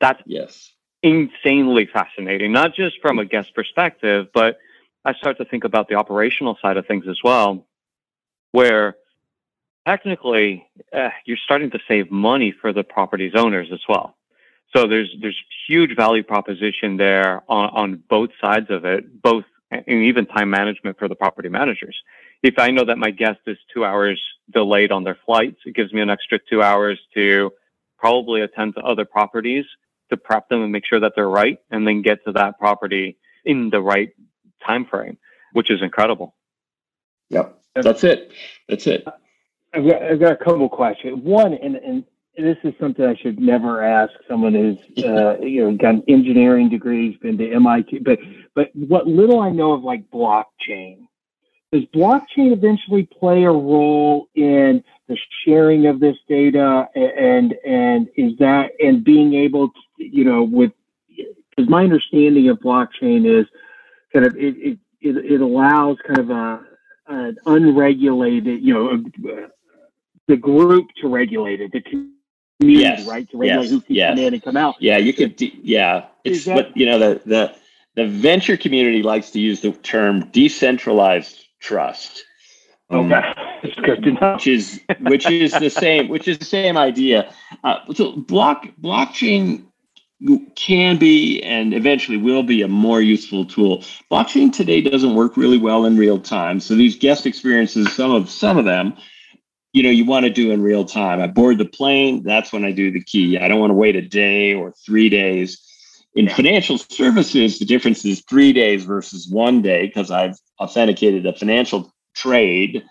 That's 0.01 0.23
Yes. 0.25 0.73
insanely 1.03 1.87
fascinating, 1.93 2.53
not 2.53 2.75
just 2.75 3.01
from 3.03 3.19
a 3.19 3.25
guest 3.25 3.55
perspective, 3.55 4.29
but 4.33 4.59
I 5.05 5.15
start 5.15 5.39
to 5.39 5.45
think 5.45 5.65
about 5.65 5.89
the 5.89 5.97
operational 5.97 6.57
side 6.63 6.77
of 6.77 6.87
things 6.87 7.07
as 7.09 7.19
well, 7.25 7.67
where 8.53 8.97
technically 9.89 10.67
uh, 10.93 11.09
you're 11.25 11.39
starting 11.45 11.71
to 11.71 11.79
save 11.89 12.11
money 12.11 12.55
for 12.61 12.73
the 12.73 12.85
property's 12.85 13.33
owners 13.35 13.69
as 13.73 13.81
well. 13.89 14.17
So 14.77 14.87
there's 14.87 15.11
there's 15.23 15.41
huge 15.67 15.97
value 15.97 16.23
proposition 16.23 16.99
there 16.99 17.43
on, 17.49 17.71
on 17.71 18.03
both 18.09 18.31
sides 18.41 18.67
of 18.69 18.85
it, 18.85 19.23
both 19.23 19.45
and 19.71 19.85
even 19.89 20.27
time 20.27 20.51
management 20.51 20.99
for 20.99 21.09
the 21.09 21.15
property 21.15 21.49
managers. 21.49 21.97
If 22.43 22.59
I 22.59 22.71
know 22.71 22.85
that 22.85 22.99
my 22.99 23.11
guest 23.11 23.41
is 23.47 23.57
two 23.73 23.85
hours 23.85 24.21
delayed 24.53 24.93
on 24.93 25.05
their 25.05 25.19
flights, 25.27 25.61
it 25.65 25.75
gives 25.75 25.93
me 25.93 26.01
an 26.03 26.11
extra 26.11 26.39
two 26.51 26.63
hours 26.63 26.99
to 27.15 27.51
probably 27.99 28.43
attend 28.43 28.75
to 28.75 28.81
other 28.83 29.05
properties 29.05 29.65
to 30.11 30.17
prep 30.17 30.49
them 30.49 30.63
and 30.63 30.73
make 30.73 30.87
sure 30.87 31.01
that 31.01 31.13
they're 31.17 31.29
right 31.29 31.59
and 31.71 31.87
then 31.87 32.03
get 32.03 32.25
to 32.25 32.33
that 32.33 32.59
property 32.59 33.17
in 33.45 33.71
the 33.71 33.81
right 33.81 34.11
time 34.67 34.85
frame, 34.85 35.19
which 35.53 35.71
is 35.71 35.83
incredible. 35.83 36.35
Yep. 37.31 37.59
That's 37.75 38.05
it. 38.05 38.33
That's 38.69 38.87
it. 38.87 39.07
I've 39.75 39.87
got, 39.87 40.03
I've 40.03 40.21
got 40.21 40.33
a 40.33 40.37
couple 40.37 40.69
questions. 40.69 41.23
One, 41.23 41.55
and, 41.55 41.77
and 41.77 42.05
this 42.37 42.57
is 42.65 42.73
something 42.81 43.05
I 43.05 43.17
should 43.17 43.39
never 43.39 43.83
ask 43.83 44.13
someone 44.29 44.55
who's 44.55 45.05
uh, 45.05 45.39
you 45.41 45.65
know 45.65 45.77
got 45.77 45.95
an 45.95 46.05
engineering 46.09 46.69
degrees, 46.69 47.17
been 47.21 47.37
to 47.39 47.53
MIT, 47.53 47.99
but 48.01 48.19
but 48.55 48.71
what 48.75 49.07
little 49.07 49.41
I 49.41 49.51
know 49.51 49.73
of 49.73 49.83
like 49.83 50.09
blockchain, 50.11 51.09
does 51.73 51.83
blockchain 51.95 52.53
eventually 52.53 53.09
play 53.19 53.45
a 53.45 53.51
role 53.51 54.29
in 54.35 54.83
the 55.09 55.19
sharing 55.45 55.87
of 55.87 56.01
this 56.01 56.17
data 56.29 56.89
and 56.95 57.55
and 57.67 58.09
is 58.17 58.33
that 58.39 58.71
and 58.79 59.05
being 59.05 59.35
able 59.35 59.69
to 59.69 59.75
you 59.99 60.25
know 60.25 60.43
with 60.45 60.73
because 61.51 61.69
my 61.69 61.83
understanding 61.83 62.49
of 62.49 62.59
blockchain 62.59 63.27
is 63.41 63.47
kind 64.13 64.27
of 64.27 64.37
it 64.37 64.79
it, 65.01 65.17
it, 65.17 65.41
allows 65.41 65.97
kind 66.07 66.19
of 66.19 66.31
a 66.31 66.61
an 67.09 67.37
unregulated 67.47 68.63
you 68.63 68.75
know 68.75 69.49
the 70.29 70.37
group 70.37 70.89
to 71.01 71.09
regulate 71.09 71.61
it 71.61 71.73
the 71.73 71.81
community 71.81 72.13
Yes, 72.61 73.07
right 73.07 73.29
to 73.31 73.39
regulate 73.39 73.63
yes, 73.63 73.71
who 73.71 73.81
can 73.81 73.95
yes. 73.95 74.11
come 74.11 74.19
in 74.19 74.35
and 74.35 74.43
come 74.43 74.57
out 74.57 74.75
Yeah, 74.81 74.97
you 74.97 75.13
could. 75.13 75.37
De- 75.37 75.59
yeah, 75.63 76.07
it's 76.25 76.45
that- 76.45 76.57
what 76.57 76.77
you 76.77 76.87
know. 76.87 76.99
The 76.99 77.21
the 77.25 77.55
the 77.95 78.07
venture 78.07 78.57
community 78.57 79.03
likes 79.03 79.31
to 79.33 79.41
use 79.41 79.61
the 79.61 79.73
term 79.73 80.29
decentralized 80.31 81.47
trust. 81.61 82.25
Um, 82.91 83.13
okay 83.13 83.49
it's 83.63 83.75
good 83.81 84.03
to 84.03 84.13
know 84.13 84.33
which 84.35 84.47
is 84.47 84.81
which 85.01 85.31
is 85.31 85.53
the 85.53 85.71
same 85.71 86.09
which 86.09 86.29
is 86.29 86.39
the 86.39 86.45
same 86.45 86.77
idea. 86.77 87.33
Uh, 87.65 87.77
so 87.95 88.13
block 88.13 88.67
blockchain 88.81 89.65
can 90.57 90.99
be 90.99 91.41
and 91.43 91.73
eventually 91.75 92.17
will 92.17 92.43
be 92.43 92.63
a 92.63 92.69
more 92.69 93.01
useful 93.01 93.45
tool. 93.45 93.79
Blockchain 94.11 94.53
today 94.53 94.81
doesn't 94.81 95.15
work 95.15 95.37
really 95.37 95.59
well 95.59 95.85
in 95.85 95.97
real 95.97 96.19
time. 96.19 96.59
So 96.61 96.75
these 96.75 96.97
guest 96.97 97.25
experiences, 97.27 97.93
some 97.93 98.11
of 98.11 98.29
some 98.29 98.59
of 98.59 98.65
them, 98.65 98.95
you 99.73 99.83
know, 99.83 99.91
you 99.91 100.05
want 100.05 100.25
to 100.25 100.31
do 100.31 100.51
in 100.51 100.63
real 100.63 100.85
time. 100.85 101.21
I 101.21 101.27
board 101.27 101.59
the 101.59 101.65
plane, 101.65 102.23
that's 102.23 102.53
when 102.53 102.65
I 102.65 102.73
do 102.73 102.91
the 102.91 103.03
key. 103.03 103.39
I 103.39 103.49
don't 103.49 103.61
want 103.61 103.71
to 103.71 103.75
wait 103.75 103.97
a 103.97 104.03
day 104.03 104.55
or 104.55 104.73
three 104.73 105.09
days. 105.09 105.65
In 106.15 106.29
financial 106.29 106.79
services, 106.79 107.59
the 107.59 107.65
difference 107.65 108.05
is 108.05 108.23
three 108.29 108.53
days 108.53 108.85
versus 108.85 109.29
one 109.29 109.63
day 109.63 109.87
because 109.87 110.11
I've 110.11 110.37
authenticated 110.59 111.27
a 111.27 111.35
financial 111.35 111.93
trade. 112.15 112.85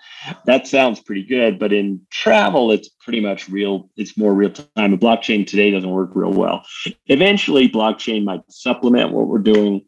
That 0.45 0.67
sounds 0.67 1.01
pretty 1.01 1.23
good, 1.23 1.59
but 1.59 1.73
in 1.73 2.01
travel, 2.09 2.71
it's 2.71 2.89
pretty 2.89 3.19
much 3.19 3.49
real. 3.49 3.89
It's 3.97 4.17
more 4.17 4.33
real 4.33 4.51
time. 4.51 4.67
And 4.75 4.99
blockchain 4.99 5.45
today 5.45 5.71
doesn't 5.71 5.89
work 5.89 6.11
real 6.13 6.31
well. 6.31 6.65
Eventually, 7.07 7.67
blockchain 7.67 8.23
might 8.23 8.41
supplement 8.49 9.11
what 9.11 9.27
we're 9.27 9.39
doing, 9.39 9.85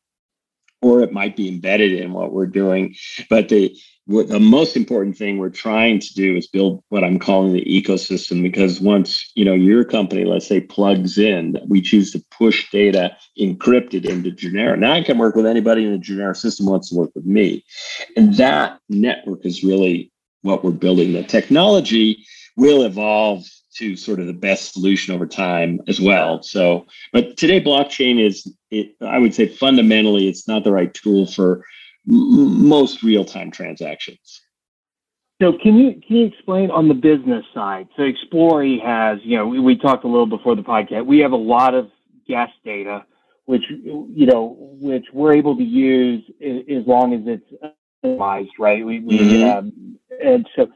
or 0.82 1.02
it 1.02 1.14
might 1.14 1.36
be 1.36 1.48
embedded 1.48 1.94
in 1.94 2.12
what 2.12 2.34
we're 2.34 2.48
doing. 2.48 2.96
But 3.30 3.48
the 3.50 3.78
what 4.10 4.28
the 4.28 4.40
most 4.40 4.76
important 4.76 5.16
thing 5.16 5.38
we're 5.38 5.52
trying 5.52 6.00
to 6.00 6.14
do 6.16 6.36
is 6.36 6.48
build 6.48 6.84
what 6.90 7.04
I'm 7.04 7.20
calling 7.20 7.54
the 7.54 7.64
ecosystem. 7.66 8.42
Because 8.42 8.82
once 8.82 9.32
you 9.36 9.46
know 9.46 9.54
your 9.54 9.84
company, 9.84 10.26
let's 10.26 10.48
say, 10.48 10.62
plugs 10.62 11.20
in, 11.20 11.60
we 11.68 11.80
choose 11.80 12.12
to 12.14 12.26
push 12.32 12.72
data 12.72 13.16
encrypted 13.40 14.06
into 14.06 14.32
Journera. 14.32 14.80
Now 14.80 14.94
I 14.94 15.04
can 15.04 15.20
work 15.20 15.36
with 15.36 15.46
anybody 15.46 15.86
in 15.86 15.92
the 15.92 16.00
Journera 16.00 16.36
system 16.36 16.66
wants 16.66 16.90
to 16.90 16.96
work 16.96 17.12
with 17.14 17.26
me. 17.26 17.64
And 18.18 18.34
that 18.38 18.80
network 18.90 19.46
is 19.46 19.64
really 19.64 20.12
what 20.42 20.64
we're 20.64 20.72
building. 20.72 21.14
The 21.14 21.24
technology 21.24 22.26
will 22.58 22.82
evolve 22.82 23.46
to 23.76 23.96
sort 23.96 24.20
of 24.20 24.26
the 24.26 24.34
best 24.34 24.74
solution 24.74 25.14
over 25.14 25.28
time 25.28 25.82
as 25.88 26.02
well. 26.02 26.42
So, 26.42 26.88
but 27.14 27.38
today 27.38 27.62
blockchain 27.62 28.20
is, 28.20 28.52
it, 28.72 28.96
I 29.02 29.20
would 29.20 29.36
say 29.36 29.48
fundamentally, 29.48 30.28
it's 30.28 30.48
not 30.48 30.64
the 30.64 30.72
right 30.72 30.92
tool 30.92 31.28
for 31.28 31.64
m- 32.08 32.68
most 32.68 33.04
real-time 33.04 33.52
transactions. 33.52 34.42
So 35.42 35.54
can 35.54 35.78
you 35.78 36.02
can 36.06 36.18
you 36.18 36.26
explain 36.26 36.70
on 36.70 36.88
the 36.90 36.94
business 36.94 37.46
side? 37.54 37.88
So 37.96 38.04
Xplorie 38.04 38.84
has, 38.84 39.20
you 39.24 39.38
know, 39.38 39.48
we, 39.48 39.60
we 39.60 39.78
talked 39.78 40.04
a 40.04 40.08
little 40.08 40.26
before 40.26 40.56
the 40.56 40.62
podcast. 40.62 41.06
We 41.06 41.20
have 41.20 41.32
a 41.32 41.38
lot 41.38 41.74
of 41.74 41.90
guest 42.28 42.52
data, 42.66 43.06
which 43.46 43.64
you 43.70 44.26
know, 44.26 44.58
which 44.82 45.06
we're 45.14 45.34
able 45.34 45.56
to 45.56 45.64
use 45.64 46.24
as 46.42 46.86
long 46.86 47.14
as 47.14 47.22
it's 47.26 47.80
analyzed, 48.04 48.52
right? 48.60 48.86
We, 48.86 49.00
we 49.00 49.16
Mhm. 49.18 49.58
um, 49.60 49.98
and 50.22 50.46
so, 50.58 50.68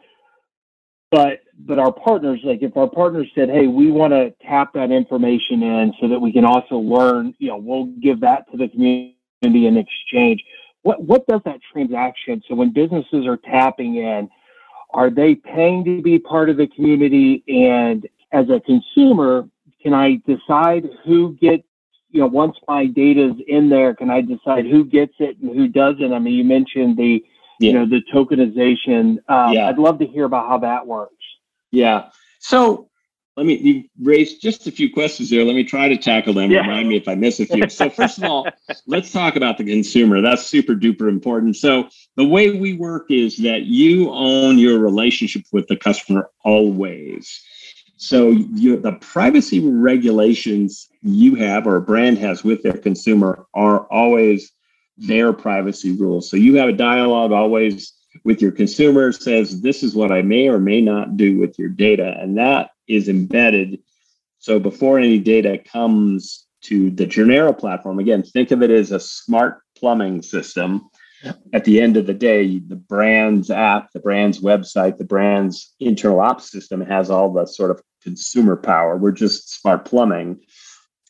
but 1.11 1.41
but 1.59 1.77
our 1.77 1.91
partners, 1.91 2.39
like 2.45 2.63
if 2.63 2.77
our 2.77 2.89
partners 2.89 3.27
said, 3.35 3.49
hey, 3.49 3.67
we 3.67 3.91
want 3.91 4.13
to 4.13 4.33
tap 4.47 4.73
that 4.73 4.91
information 4.91 5.61
in 5.61 5.93
so 5.99 6.07
that 6.07 6.19
we 6.19 6.31
can 6.31 6.45
also 6.45 6.77
learn, 6.77 7.35
you 7.37 7.49
know, 7.49 7.57
we'll 7.57 7.85
give 8.01 8.21
that 8.21 8.49
to 8.51 8.57
the 8.57 8.69
community 8.69 9.67
in 9.67 9.77
exchange. 9.77 10.43
What 10.83 11.01
what 11.03 11.25
does 11.27 11.41
that 11.45 11.59
transaction? 11.71 12.41
So 12.47 12.55
when 12.55 12.71
businesses 12.71 13.25
are 13.25 13.37
tapping 13.37 13.95
in 13.95 14.29
are 14.93 15.09
they 15.09 15.35
paying 15.35 15.83
to 15.85 16.01
be 16.01 16.19
part 16.19 16.49
of 16.49 16.57
the 16.57 16.67
community 16.67 17.43
and 17.47 18.07
as 18.31 18.45
a 18.49 18.59
consumer 18.59 19.47
can 19.81 19.93
i 19.93 20.21
decide 20.27 20.87
who 21.03 21.33
gets 21.41 21.63
you 22.09 22.19
know 22.21 22.27
once 22.27 22.55
my 22.67 22.85
data 22.85 23.29
is 23.29 23.35
in 23.47 23.69
there 23.69 23.95
can 23.95 24.09
i 24.09 24.21
decide 24.21 24.65
who 24.65 24.85
gets 24.85 25.13
it 25.19 25.37
and 25.39 25.55
who 25.55 25.67
doesn't 25.67 26.13
i 26.13 26.19
mean 26.19 26.33
you 26.35 26.43
mentioned 26.43 26.95
the 26.97 27.23
Yeah. 27.59 27.71
you 27.71 27.73
know 27.73 27.85
the 27.87 28.01
tokenization 28.13 29.17
um, 29.29 29.53
Yeah. 29.53 29.67
i'd 29.67 29.79
love 29.79 29.97
to 29.99 30.05
hear 30.05 30.25
about 30.25 30.47
how 30.47 30.59
that 30.59 30.85
works 30.85 31.15
Yeah. 31.71 32.09
So 32.39 32.89
let 33.35 33.45
me 33.45 33.55
you 33.55 33.83
raised 34.01 34.41
just 34.41 34.67
a 34.67 34.71
few 34.71 34.91
questions 34.91 35.29
there. 35.29 35.43
Let 35.43 35.55
me 35.55 35.63
try 35.63 35.87
to 35.87 35.97
tackle 35.97 36.33
them. 36.33 36.51
Yeah. 36.51 36.61
Remind 36.61 36.89
me 36.89 36.97
if 36.97 37.07
I 37.07 37.15
miss 37.15 37.39
a 37.39 37.45
few. 37.45 37.67
So 37.69 37.89
first 37.89 38.19
of 38.19 38.25
all, 38.25 38.47
let's 38.85 39.11
talk 39.11 39.35
about 39.35 39.57
the 39.57 39.63
consumer. 39.63 40.21
That's 40.21 40.45
super 40.45 40.73
duper 40.73 41.09
important. 41.09 41.55
So 41.55 41.89
the 42.15 42.25
way 42.25 42.51
we 42.51 42.73
work 42.73 43.09
is 43.09 43.37
that 43.37 43.63
you 43.63 44.11
own 44.11 44.59
your 44.59 44.79
relationship 44.79 45.43
with 45.51 45.67
the 45.67 45.77
customer 45.77 46.29
always. 46.43 47.41
So 47.97 48.29
you, 48.29 48.77
the 48.77 48.93
privacy 48.93 49.59
regulations 49.67 50.89
you 51.01 51.35
have 51.35 51.65
or 51.65 51.77
a 51.77 51.81
brand 51.81 52.17
has 52.19 52.43
with 52.43 52.61
their 52.61 52.77
consumer 52.77 53.45
are 53.53 53.87
always 53.91 54.51
their 54.97 55.33
privacy 55.33 55.93
rules. 55.93 56.29
So 56.29 56.37
you 56.37 56.55
have 56.57 56.69
a 56.69 56.73
dialogue 56.73 57.31
always 57.31 57.93
with 58.23 58.41
your 58.41 58.51
consumer 58.51 59.11
says 59.11 59.61
this 59.61 59.83
is 59.83 59.95
what 59.95 60.11
I 60.11 60.21
may 60.21 60.47
or 60.47 60.59
may 60.59 60.81
not 60.81 61.17
do 61.17 61.39
with 61.39 61.57
your 61.57 61.69
data, 61.69 62.15
and 62.19 62.37
that 62.37 62.71
is 62.87 63.09
embedded. 63.09 63.79
So 64.39 64.59
before 64.59 64.99
any 64.99 65.19
data 65.19 65.57
comes 65.57 66.45
to 66.63 66.89
the 66.91 67.05
Journera 67.05 67.57
platform, 67.57 67.99
again, 67.99 68.23
think 68.23 68.51
of 68.51 68.61
it 68.61 68.71
as 68.71 68.91
a 68.91 68.99
smart 68.99 69.61
plumbing 69.77 70.21
system. 70.21 70.89
At 71.53 71.63
the 71.63 71.79
end 71.79 71.95
of 71.95 72.05
the 72.05 72.13
day, 72.13 72.59
the 72.59 72.75
brand's 72.75 73.49
app, 73.49 73.91
the 73.93 73.99
brand's 73.99 74.41
website, 74.41 74.97
the 74.97 75.05
brand's 75.05 75.73
internal 75.79 76.19
ops 76.19 76.51
system 76.51 76.81
has 76.81 77.09
all 77.09 77.31
the 77.31 77.45
sort 77.45 77.71
of 77.71 77.81
consumer 78.01 78.57
power. 78.57 78.97
We're 78.97 79.11
just 79.11 79.61
smart 79.61 79.85
plumbing. 79.85 80.41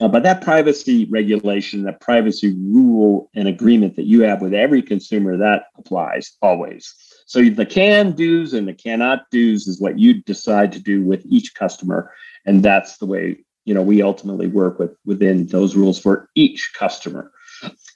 Uh, 0.03 0.07
but 0.10 0.22
that 0.22 0.41
privacy 0.41 1.05
regulation, 1.05 1.83
that 1.83 2.01
privacy 2.01 2.53
rule 2.60 3.29
and 3.36 3.48
agreement 3.48 3.95
that 3.95 4.03
you 4.03 4.22
have 4.22 4.41
with 4.41 4.53
every 4.53 4.81
consumer, 4.81 5.38
that 5.38 5.67
applies 5.77 6.36
always. 6.41 6.93
So 7.25 7.41
the 7.41 7.65
can 7.65 8.12
do's 8.12 8.53
and 8.53 8.67
the 8.67 8.74
cannot 8.74 9.22
do's 9.31 9.65
is 9.65 9.79
what 9.79 9.98
you 9.98 10.22
decide 10.24 10.74
to 10.74 10.79
do 10.81 11.05
with 11.05 11.25
each 11.29 11.55
customer, 11.55 12.12
and 12.45 12.62
that's 12.62 12.98
the 12.98 13.05
way 13.05 13.45
you 13.63 13.74
know 13.74 13.81
we 13.81 14.01
ultimately 14.01 14.48
work 14.48 14.77
with 14.77 14.93
within 15.05 15.48
those 15.48 15.74
rules 15.74 15.98
for 15.98 16.29
each 16.36 16.74
customer. 16.77 17.31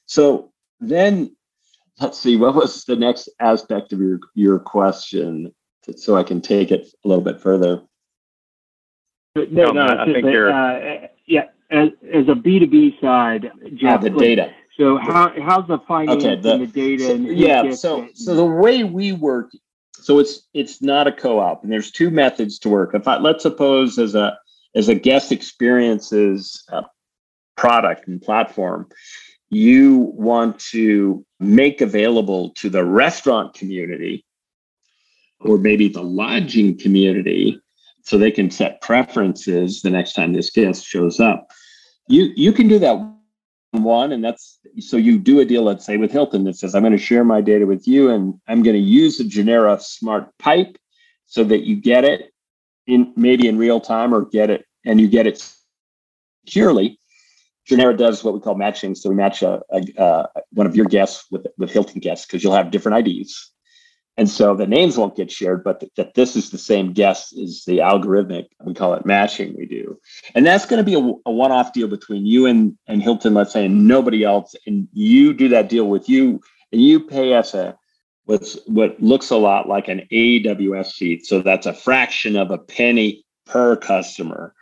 So 0.05 0.53
then, 0.79 1.35
let's 1.99 2.17
see, 2.17 2.37
what 2.37 2.55
was 2.55 2.85
the 2.85 2.95
next 2.95 3.27
aspect 3.41 3.91
of 3.91 3.99
your 3.99 4.19
your 4.33 4.59
question, 4.59 5.53
so 5.97 6.15
I 6.15 6.23
can 6.23 6.39
take 6.39 6.71
it 6.71 6.87
a 7.03 7.07
little 7.09 7.23
bit 7.23 7.41
further. 7.41 7.81
No, 9.35 9.43
no, 9.49 9.71
no, 9.71 9.87
I 9.87 10.05
think 10.05 10.23
that, 10.23 10.31
you're- 10.31 10.53
uh, 10.53 11.07
yeah 11.25 11.47
as, 11.69 11.89
as 12.13 12.27
a 12.27 12.33
b2b 12.35 12.99
side 13.01 13.51
Ah, 13.53 13.69
Jeff, 13.75 14.01
the 14.01 14.09
like, 14.09 14.19
data. 14.19 14.53
So 14.77 14.97
how 14.97 15.33
how's 15.41 15.67
the 15.67 15.79
finance 15.87 16.23
Okay, 16.23 16.35
the- 16.39 16.53
and 16.53 16.61
the 16.61 16.67
data? 16.67 17.03
So- 17.03 17.15
and 17.15 17.27
yeah 17.37 17.71
so 17.71 18.03
it? 18.03 18.17
so 18.17 18.35
the 18.35 18.45
way 18.45 18.83
we 18.83 19.11
work 19.11 19.51
so 19.93 20.19
it's 20.19 20.47
it's 20.53 20.81
not 20.81 21.07
a 21.07 21.11
co-op 21.11 21.63
and 21.63 21.71
there's 21.71 21.91
two 21.91 22.09
methods 22.11 22.59
to 22.59 22.69
work 22.69 22.93
if 22.93 23.07
i 23.07 23.17
let's 23.17 23.41
suppose 23.43 23.97
as 23.97 24.13
a 24.13 24.37
as 24.75 24.87
a 24.89 24.95
guest 24.95 25.31
experiences 25.31 26.63
uh, 26.71 26.83
product 27.55 28.07
and 28.07 28.21
platform 28.21 28.87
you 29.49 30.11
want 30.15 30.59
to 30.59 31.25
make 31.39 31.81
available 31.81 32.51
to 32.51 32.69
the 32.69 32.85
restaurant 32.85 33.53
community 33.55 34.23
or 35.39 35.57
maybe 35.57 35.87
the 35.87 36.03
lodging 36.03 36.77
community 36.77 37.59
so 38.07 38.17
they 38.17 38.31
can 38.31 38.49
set 38.49 38.79
preferences 38.79 39.81
the 39.81 39.89
next 39.89 40.13
time 40.13 40.31
this 40.31 40.49
guest 40.49 40.85
shows 40.85 41.19
up. 41.19 41.51
You 42.07 42.31
you 42.37 42.53
can 42.53 42.69
do 42.69 42.79
that 42.79 42.97
one 43.73 44.13
and 44.13 44.23
that's 44.23 44.59
so 44.79 44.95
you 44.95 45.19
do 45.19 45.41
a 45.41 45.45
deal 45.45 45.61
let's 45.61 45.85
say 45.85 45.97
with 45.97 46.09
hilton 46.09 46.45
that 46.45 46.55
says 46.55 46.73
i'm 46.73 46.81
going 46.81 46.93
to 46.93 46.97
share 46.97 47.25
my 47.25 47.41
data 47.41 47.65
with 47.65 47.85
you 47.85 48.09
and 48.09 48.33
i'm 48.47 48.63
going 48.63 48.75
to 48.75 48.81
use 48.81 49.17
the 49.17 49.25
Journera 49.25 49.79
smart 49.79 50.35
pipe 50.39 50.77
so 51.25 51.43
that 51.43 51.63
you 51.65 51.75
get 51.75 52.05
it 52.05 52.31
in 52.87 53.13
maybe 53.17 53.47
in 53.47 53.57
real 53.57 53.81
time 53.81 54.15
or 54.15 54.23
get 54.23 54.49
it 54.49 54.65
and 54.85 55.01
you 55.01 55.07
get 55.09 55.27
it 55.27 55.43
securely. 56.45 56.97
Journera 57.69 57.95
does 57.95 58.23
what 58.23 58.33
we 58.33 58.39
call 58.39 58.55
matching 58.55 58.95
so 58.95 59.09
we 59.09 59.15
match 59.15 59.43
a, 59.43 59.61
a, 59.69 60.01
uh, 60.01 60.27
one 60.53 60.65
of 60.65 60.75
your 60.75 60.85
guests 60.85 61.25
with 61.29 61.45
with 61.57 61.69
hilton 61.69 61.99
guests 61.99 62.25
because 62.25 62.41
you'll 62.41 62.55
have 62.55 62.71
different 62.71 63.05
ids 63.05 63.51
and 64.17 64.29
so 64.29 64.55
the 64.55 64.67
names 64.67 64.97
won't 64.97 65.15
get 65.15 65.31
shared 65.31 65.63
but 65.63 65.79
th- 65.79 65.91
that 65.95 66.13
this 66.15 66.35
is 66.35 66.49
the 66.49 66.57
same 66.57 66.93
guest 66.93 67.37
is 67.37 67.63
the 67.65 67.77
algorithmic 67.77 68.47
we 68.63 68.73
call 68.73 68.93
it 68.93 69.05
matching 69.05 69.55
we 69.57 69.65
do. 69.65 69.99
And 70.35 70.45
that's 70.45 70.65
going 70.65 70.83
to 70.83 70.83
be 70.83 70.95
a, 70.95 71.29
a 71.29 71.31
one-off 71.31 71.73
deal 71.73 71.87
between 71.87 72.25
you 72.25 72.45
and, 72.45 72.77
and 72.87 73.01
hilton 73.01 73.33
let's 73.33 73.53
say 73.53 73.65
and 73.65 73.87
nobody 73.87 74.23
else 74.23 74.55
and 74.65 74.87
you 74.93 75.33
do 75.33 75.47
that 75.49 75.69
deal 75.69 75.87
with 75.87 76.09
you 76.09 76.41
and 76.71 76.81
you 76.81 76.99
pay 76.99 77.33
us 77.33 77.53
a 77.53 77.77
what's 78.25 78.57
what 78.67 79.01
looks 79.01 79.29
a 79.29 79.37
lot 79.37 79.69
like 79.69 79.87
an 79.87 80.05
aws 80.11 80.93
fee 80.93 81.23
so 81.23 81.41
that's 81.41 81.65
a 81.65 81.73
fraction 81.73 82.35
of 82.35 82.51
a 82.51 82.57
penny 82.57 83.23
per 83.47 83.75
customer. 83.75 84.53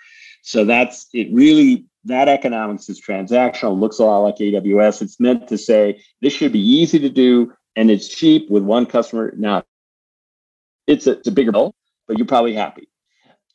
So 0.41 0.63
that's 0.63 1.07
it 1.13 1.27
really 1.31 1.85
that 2.05 2.29
economics 2.29 2.88
is 2.88 3.01
transactional 3.01 3.79
looks 3.79 3.97
a 3.97 4.05
lot 4.05 4.19
like 4.19 4.35
aws 4.35 5.01
it's 5.01 5.19
meant 5.19 5.47
to 5.47 5.57
say 5.57 6.01
this 6.21 6.33
should 6.33 6.51
be 6.51 6.59
easy 6.59 7.00
to 7.00 7.09
do 7.09 7.51
and 7.75 7.91
it's 7.91 8.08
cheap 8.08 8.50
with 8.50 8.63
one 8.63 8.86
customer 8.86 9.34
now 9.38 9.63
it's 10.88 11.08
a, 11.08 11.12
it's 11.12 11.27
a 11.27 11.32
bigger 11.32 11.51
bill 11.51 11.74
but 12.08 12.17
you're 12.17 12.27
probably 12.27 12.53
happy 12.53 12.88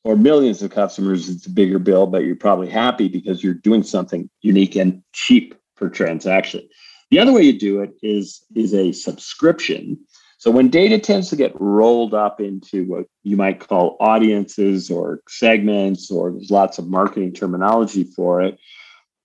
or 0.05 0.17
millions 0.17 0.63
of 0.63 0.71
customers, 0.71 1.29
it's 1.29 1.47
a 1.47 1.51
bigger 1.51 1.79
bill, 1.79 2.07
but 2.07 2.25
you're 2.25 2.37
probably 2.37 2.69
happy 2.69 3.09
because 3.09 3.45
you're 3.45 3.55
doing 3.55 3.83
something 3.83 4.31
unique 4.41 4.77
and 4.77 5.03
cheap 5.13 5.55
per 5.77 5.89
transaction. 5.89 6.67
The 7.11 7.19
other 7.19 7.33
way 7.33 7.43
you 7.43 7.59
do 7.59 7.81
it 7.81 7.93
is, 8.03 8.45
is 8.55 8.73
a 8.73 8.93
subscription. 8.93 9.99
So 10.39 10.51
when 10.51 10.71
data 10.71 10.99
tends 10.99 11.29
to 11.31 11.37
get 11.37 11.59
rolled 11.61 12.15
up 12.15 12.41
into 12.41 12.85
what 12.85 13.07
you 13.25 13.37
might 13.37 13.61
call 13.61 13.99
audiences 14.01 14.91
or 14.91 15.21
segments, 15.29 16.11
or 16.11 16.31
there's 16.31 16.51
lots 16.51 16.79
of 16.79 16.89
marketing 16.89 17.35
terminology 17.35 18.05
for 18.05 18.41
it, 18.41 18.59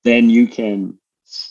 then 0.04 0.30
you 0.30 0.48
can 0.48 1.00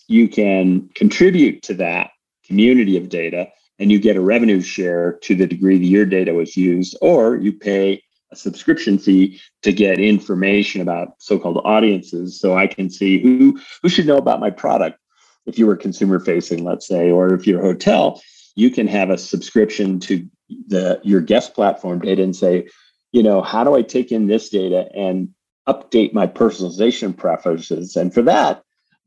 you 0.06 0.28
can 0.28 0.88
contribute 0.94 1.62
to 1.62 1.74
that 1.74 2.10
community 2.46 2.96
of 2.96 3.08
data 3.08 3.48
and 3.78 3.90
you 3.90 3.98
get 3.98 4.16
a 4.16 4.20
revenue 4.20 4.60
share 4.60 5.14
to 5.22 5.34
the 5.34 5.46
degree 5.46 5.78
that 5.78 5.86
your 5.86 6.06
data 6.06 6.32
was 6.32 6.56
used, 6.56 6.96
or 7.00 7.36
you 7.36 7.52
pay 7.52 8.02
a 8.30 8.36
subscription 8.36 8.98
fee 8.98 9.40
to 9.62 9.72
get 9.72 9.98
information 9.98 10.80
about 10.80 11.14
so-called 11.18 11.60
audiences 11.64 12.40
so 12.40 12.56
i 12.56 12.66
can 12.66 12.90
see 12.90 13.20
who 13.20 13.58
who 13.82 13.88
should 13.88 14.06
know 14.06 14.16
about 14.16 14.40
my 14.40 14.50
product. 14.50 14.98
If 15.46 15.58
you 15.58 15.66
were 15.66 15.76
consumer 15.76 16.18
facing 16.18 16.64
let's 16.64 16.86
say 16.86 17.10
or 17.10 17.34
if 17.34 17.46
you're 17.46 17.60
a 17.60 17.64
hotel 17.64 18.20
you 18.56 18.70
can 18.70 18.86
have 18.88 19.10
a 19.10 19.18
subscription 19.18 20.00
to 20.00 20.26
the 20.68 21.00
your 21.04 21.20
guest 21.20 21.54
platform 21.54 22.00
data 22.00 22.22
and 22.22 22.34
say 22.34 22.68
you 23.12 23.22
know 23.22 23.42
how 23.42 23.62
do 23.62 23.74
i 23.74 23.82
take 23.82 24.10
in 24.10 24.26
this 24.26 24.48
data 24.48 24.88
and 24.94 25.28
update 25.66 26.12
my 26.12 26.26
personalization 26.26 27.16
preferences? 27.16 27.96
And 27.96 28.12
for 28.12 28.22
that 28.22 28.62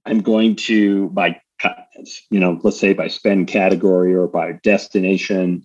i'm 0.05 0.21
going 0.21 0.55
to 0.55 1.09
by 1.09 1.41
you 2.29 2.39
know 2.39 2.59
let's 2.63 2.79
say 2.79 2.93
by 2.93 3.07
spend 3.07 3.47
category 3.47 4.13
or 4.13 4.27
by 4.27 4.53
destination 4.63 5.63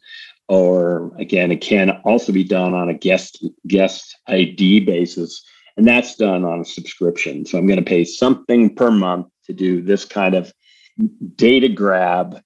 or 0.49 1.13
again 1.19 1.51
it 1.53 1.61
can 1.61 1.91
also 2.05 2.33
be 2.33 2.45
done 2.45 2.75
on 2.75 2.89
a 2.89 2.95
guest 2.95 3.45
guest 3.67 4.17
id 4.29 4.81
basis 4.81 5.45
and 5.77 5.87
that's 5.87 6.17
done 6.17 6.45
on 6.45 6.61
a 6.61 6.65
subscription. 6.65 7.47
So 7.47 7.59
i'm 7.59 7.67
going 7.67 7.79
to 7.79 7.85
pay 7.85 8.05
something 8.05 8.75
per 8.75 8.91
month 8.91 9.27
to 9.47 9.53
do 9.53 9.83
this 9.83 10.05
kind 10.05 10.35
of 10.35 10.53
data 11.37 11.69
grab 11.69 12.41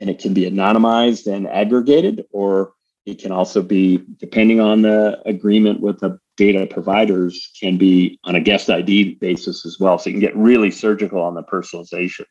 and 0.00 0.10
it 0.10 0.18
can 0.18 0.34
be 0.34 0.50
anonymized 0.50 1.32
and 1.32 1.46
aggregated 1.46 2.24
or 2.30 2.72
it 3.04 3.20
can 3.20 3.32
also 3.32 3.62
be 3.62 4.02
depending 4.18 4.60
on 4.60 4.82
the 4.82 5.20
agreement 5.26 5.80
with 5.80 6.00
the 6.00 6.18
data 6.36 6.66
providers 6.66 7.50
can 7.60 7.76
be 7.76 8.18
on 8.24 8.34
a 8.34 8.40
guest 8.40 8.70
id 8.70 9.14
basis 9.16 9.66
as 9.66 9.78
well. 9.78 9.98
So 9.98 10.08
you 10.08 10.14
can 10.14 10.20
get 10.20 10.36
really 10.36 10.70
surgical 10.70 11.20
on 11.20 11.34
the 11.34 11.42
personalization 11.42 12.24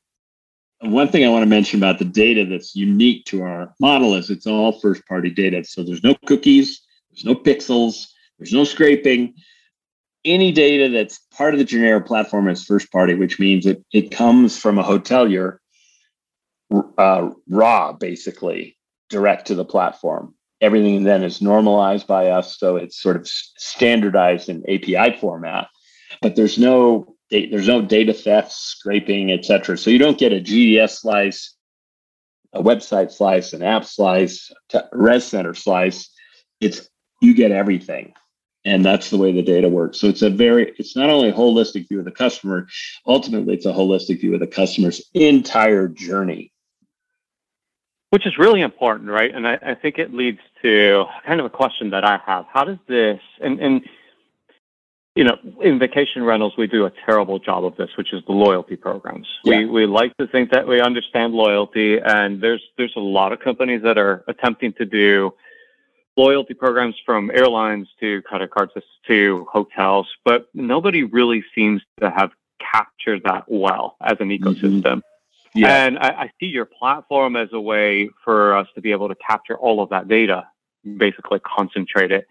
one 0.81 1.07
thing 1.09 1.23
I 1.23 1.29
want 1.29 1.43
to 1.43 1.49
mention 1.49 1.79
about 1.79 1.99
the 1.99 2.05
data 2.05 2.45
that's 2.45 2.75
unique 2.75 3.25
to 3.25 3.43
our 3.43 3.73
model 3.79 4.15
is 4.15 4.29
it's 4.29 4.47
all 4.47 4.79
first 4.79 5.05
party 5.07 5.29
data. 5.29 5.63
So 5.63 5.83
there's 5.83 6.03
no 6.03 6.15
cookies, 6.25 6.81
there's 7.11 7.25
no 7.25 7.35
pixels, 7.35 8.07
there's 8.39 8.53
no 8.53 8.63
scraping. 8.63 9.35
Any 10.25 10.51
data 10.51 10.89
that's 10.89 11.19
part 11.35 11.53
of 11.53 11.59
the 11.59 11.65
Journera 11.65 12.05
platform 12.05 12.47
is 12.47 12.63
first 12.63 12.91
party, 12.91 13.13
which 13.13 13.39
means 13.39 13.65
it, 13.65 13.83
it 13.91 14.11
comes 14.11 14.57
from 14.57 14.79
a 14.79 14.83
hotelier 14.83 15.57
uh, 16.97 17.29
raw, 17.47 17.93
basically, 17.93 18.77
direct 19.09 19.47
to 19.47 19.55
the 19.55 19.65
platform. 19.65 20.33
Everything 20.61 21.03
then 21.03 21.23
is 21.23 21.41
normalized 21.41 22.07
by 22.07 22.27
us. 22.27 22.57
So 22.57 22.75
it's 22.75 22.99
sort 22.99 23.15
of 23.15 23.27
standardized 23.27 24.49
in 24.49 24.63
API 24.69 25.17
format, 25.19 25.67
but 26.21 26.35
there's 26.35 26.57
no 26.57 27.10
there's 27.31 27.67
no 27.67 27.81
data 27.81 28.13
theft, 28.13 28.51
scraping, 28.51 29.31
etc. 29.31 29.77
So 29.77 29.89
you 29.89 29.97
don't 29.97 30.17
get 30.17 30.33
a 30.33 30.41
GDS 30.41 30.99
slice, 30.99 31.55
a 32.53 32.61
website 32.61 33.11
slice, 33.11 33.53
an 33.53 33.63
app 33.63 33.85
slice, 33.85 34.51
res 34.91 35.25
center 35.25 35.53
slice. 35.53 36.09
It's 36.59 36.89
you 37.21 37.33
get 37.33 37.51
everything, 37.51 38.13
and 38.65 38.83
that's 38.83 39.09
the 39.09 39.17
way 39.17 39.31
the 39.31 39.41
data 39.41 39.69
works. 39.69 39.99
So 39.99 40.07
it's 40.07 40.21
a 40.21 40.29
very 40.29 40.73
it's 40.77 40.95
not 40.95 41.09
only 41.09 41.29
a 41.29 41.33
holistic 41.33 41.87
view 41.87 41.99
of 41.99 42.05
the 42.05 42.11
customer, 42.11 42.67
ultimately 43.07 43.53
it's 43.53 43.65
a 43.65 43.71
holistic 43.71 44.19
view 44.19 44.33
of 44.33 44.41
the 44.41 44.47
customer's 44.47 45.01
entire 45.13 45.87
journey. 45.87 46.51
Which 48.09 48.27
is 48.27 48.37
really 48.37 48.59
important, 48.59 49.09
right? 49.09 49.33
And 49.33 49.47
I, 49.47 49.57
I 49.65 49.73
think 49.73 49.97
it 49.97 50.13
leads 50.13 50.39
to 50.63 51.05
kind 51.25 51.39
of 51.39 51.45
a 51.45 51.49
question 51.49 51.91
that 51.91 52.03
I 52.03 52.19
have. 52.25 52.45
How 52.51 52.65
does 52.65 52.77
this 52.89 53.21
and 53.39 53.57
and 53.61 53.85
you 55.15 55.25
know, 55.25 55.37
in 55.61 55.77
vacation 55.77 56.23
rentals, 56.23 56.53
we 56.57 56.67
do 56.67 56.85
a 56.85 56.91
terrible 57.05 57.37
job 57.37 57.65
of 57.65 57.75
this, 57.75 57.89
which 57.97 58.13
is 58.13 58.23
the 58.27 58.31
loyalty 58.31 58.77
programs. 58.77 59.27
Yeah. 59.43 59.59
We 59.59 59.65
we 59.65 59.85
like 59.85 60.15
to 60.17 60.27
think 60.27 60.51
that 60.51 60.67
we 60.67 60.79
understand 60.79 61.33
loyalty, 61.33 61.99
and 61.99 62.41
there's 62.41 62.63
there's 62.77 62.93
a 62.95 63.01
lot 63.01 63.33
of 63.33 63.39
companies 63.39 63.81
that 63.83 63.97
are 63.97 64.23
attempting 64.27 64.73
to 64.73 64.85
do 64.85 65.33
loyalty 66.15 66.53
programs 66.53 66.95
from 67.05 67.29
airlines 67.31 67.89
to 67.99 68.21
credit 68.23 68.51
cards 68.51 68.71
to 69.07 69.47
hotels, 69.51 70.07
but 70.23 70.47
nobody 70.53 71.03
really 71.03 71.43
seems 71.55 71.81
to 71.99 72.09
have 72.09 72.31
captured 72.59 73.23
that 73.23 73.45
well 73.47 73.97
as 74.01 74.17
an 74.19 74.29
mm-hmm. 74.29 74.47
ecosystem. 74.47 75.01
Yeah. 75.53 75.85
And 75.85 75.99
I, 75.99 76.07
I 76.07 76.31
see 76.39 76.45
your 76.45 76.65
platform 76.65 77.35
as 77.35 77.49
a 77.51 77.59
way 77.59 78.09
for 78.23 78.55
us 78.55 78.67
to 78.75 78.81
be 78.81 78.91
able 78.91 79.09
to 79.09 79.15
capture 79.15 79.57
all 79.57 79.81
of 79.81 79.89
that 79.89 80.07
data, 80.07 80.47
basically 80.97 81.39
concentrate 81.39 82.11
it 82.11 82.27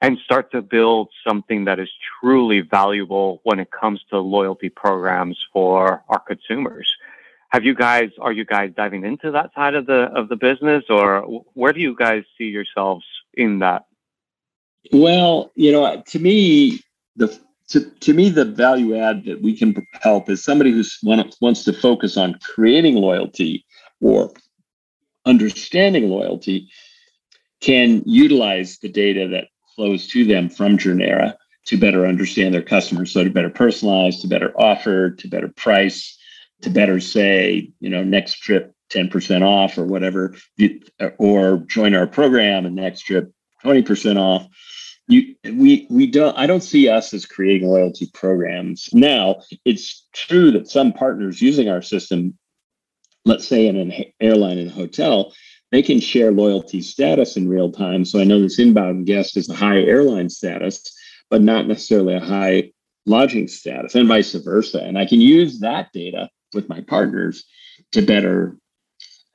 and 0.00 0.18
start 0.24 0.50
to 0.52 0.62
build 0.62 1.08
something 1.26 1.64
that 1.64 1.78
is 1.78 1.88
truly 2.20 2.60
valuable 2.60 3.40
when 3.44 3.58
it 3.58 3.70
comes 3.70 4.02
to 4.10 4.18
loyalty 4.18 4.68
programs 4.68 5.38
for 5.52 6.04
our 6.08 6.20
consumers. 6.20 6.92
Have 7.50 7.64
you 7.64 7.74
guys 7.74 8.10
are 8.20 8.32
you 8.32 8.44
guys 8.44 8.72
diving 8.76 9.04
into 9.04 9.30
that 9.30 9.54
side 9.54 9.74
of 9.74 9.86
the 9.86 10.10
of 10.14 10.28
the 10.28 10.36
business 10.36 10.84
or 10.90 11.20
where 11.54 11.72
do 11.72 11.80
you 11.80 11.94
guys 11.94 12.24
see 12.36 12.44
yourselves 12.44 13.04
in 13.34 13.60
that? 13.60 13.86
Well, 14.92 15.50
you 15.54 15.72
know, 15.72 16.02
to 16.08 16.18
me, 16.18 16.80
the 17.16 17.38
to, 17.68 17.80
to 17.80 18.14
me 18.14 18.28
the 18.30 18.44
value 18.44 18.96
add 18.96 19.24
that 19.24 19.42
we 19.42 19.56
can 19.56 19.74
help 20.02 20.28
is 20.28 20.44
somebody 20.44 20.70
who 20.70 20.84
wants 21.02 21.64
to 21.64 21.72
focus 21.72 22.16
on 22.16 22.38
creating 22.40 22.96
loyalty 22.96 23.64
or 24.00 24.32
understanding 25.24 26.08
loyalty 26.08 26.68
can 27.60 28.02
utilize 28.06 28.78
the 28.78 28.88
data 28.88 29.28
that 29.28 29.48
flows 29.76 30.08
to 30.08 30.24
them 30.24 30.48
from 30.48 30.78
Journera 30.78 31.36
to 31.66 31.76
better 31.76 32.06
understand 32.06 32.54
their 32.54 32.62
customers. 32.62 33.12
So 33.12 33.24
to 33.24 33.30
better 33.30 33.50
personalize, 33.50 34.20
to 34.22 34.28
better 34.28 34.52
offer, 34.58 35.10
to 35.10 35.28
better 35.28 35.48
price, 35.48 36.16
to 36.62 36.70
better 36.70 36.98
say, 37.00 37.70
you 37.80 37.90
know, 37.90 38.02
next 38.02 38.40
trip 38.40 38.74
10% 38.90 39.42
off 39.42 39.76
or 39.76 39.84
whatever, 39.84 40.34
or 41.18 41.58
join 41.66 41.94
our 41.94 42.06
program 42.06 42.66
and 42.66 42.76
next 42.76 43.02
trip 43.02 43.32
20% 43.64 44.16
off. 44.16 44.46
You, 45.08 45.36
we 45.44 45.86
we 45.88 46.08
don't 46.08 46.36
I 46.36 46.48
don't 46.48 46.64
see 46.64 46.88
us 46.88 47.14
as 47.14 47.26
creating 47.26 47.68
loyalty 47.68 48.10
programs. 48.12 48.88
Now, 48.92 49.36
it's 49.64 50.04
true 50.12 50.50
that 50.50 50.68
some 50.68 50.92
partners 50.92 51.40
using 51.40 51.68
our 51.68 51.80
system 51.80 52.36
let's 53.26 53.46
say 53.46 53.66
in 53.66 53.76
an 53.76 53.92
airline 54.20 54.56
and 54.56 54.70
hotel, 54.70 55.34
they 55.72 55.82
can 55.82 56.00
share 56.00 56.30
loyalty 56.30 56.80
status 56.80 57.36
in 57.36 57.48
real 57.48 57.72
time. 57.72 58.04
So 58.04 58.20
I 58.20 58.24
know 58.24 58.40
this 58.40 58.58
inbound 58.58 59.06
guest 59.06 59.36
is 59.36 59.48
a 59.48 59.54
high 59.54 59.80
airline 59.80 60.30
status, 60.30 60.80
but 61.28 61.42
not 61.42 61.66
necessarily 61.66 62.14
a 62.14 62.20
high 62.20 62.70
lodging 63.06 63.48
status, 63.48 63.94
and 63.94 64.08
vice 64.08 64.34
versa. 64.34 64.80
And 64.80 64.98
I 64.98 65.06
can 65.06 65.20
use 65.20 65.60
that 65.60 65.92
data 65.92 66.28
with 66.54 66.68
my 66.68 66.80
partners 66.80 67.44
to 67.92 68.02
better 68.02 68.56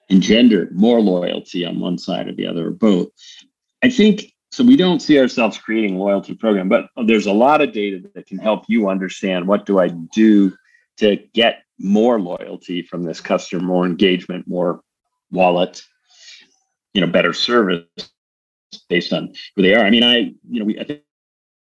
engender 0.10 0.70
more 0.74 1.00
loyalty 1.00 1.66
on 1.66 1.80
one 1.80 1.98
side 1.98 2.28
or 2.28 2.34
the 2.34 2.48
other 2.48 2.68
or 2.68 2.72
both. 2.72 3.10
I 3.82 3.90
think 3.90 4.34
so. 4.52 4.64
We 4.64 4.76
don't 4.76 5.02
see 5.02 5.20
ourselves 5.20 5.58
creating 5.58 5.98
loyalty 5.98 6.36
program, 6.36 6.68
but 6.68 6.88
there's 7.06 7.28
a 7.28 7.34
lot 7.34 7.62
of 7.62 7.72
data 7.72 8.02
that 8.14 8.28
can 8.28 8.38
help 8.38 8.66
you 8.68 8.90
understand 8.90 9.48
what 9.48 9.66
do 9.66 9.80
I 9.80 9.88
do 10.14 10.54
to 10.98 11.18
get 11.34 11.64
more 11.80 12.20
loyalty 12.20 12.84
from 12.84 13.04
this 13.04 13.22
customer, 13.22 13.64
more 13.64 13.86
engagement, 13.86 14.48
more 14.48 14.82
wallet, 15.32 15.82
you 16.94 17.02
know, 17.02 17.08
better 17.08 17.34
service 17.34 17.86
based 18.90 19.14
on 19.14 19.34
who 19.56 19.62
they 19.62 19.74
are. 19.74 19.86
I 19.86 19.90
mean, 19.90 20.04
I, 20.04 20.34
you 20.50 20.60
know, 20.60 20.66
we, 20.66 20.80
I 20.80 20.84
think 20.84 21.02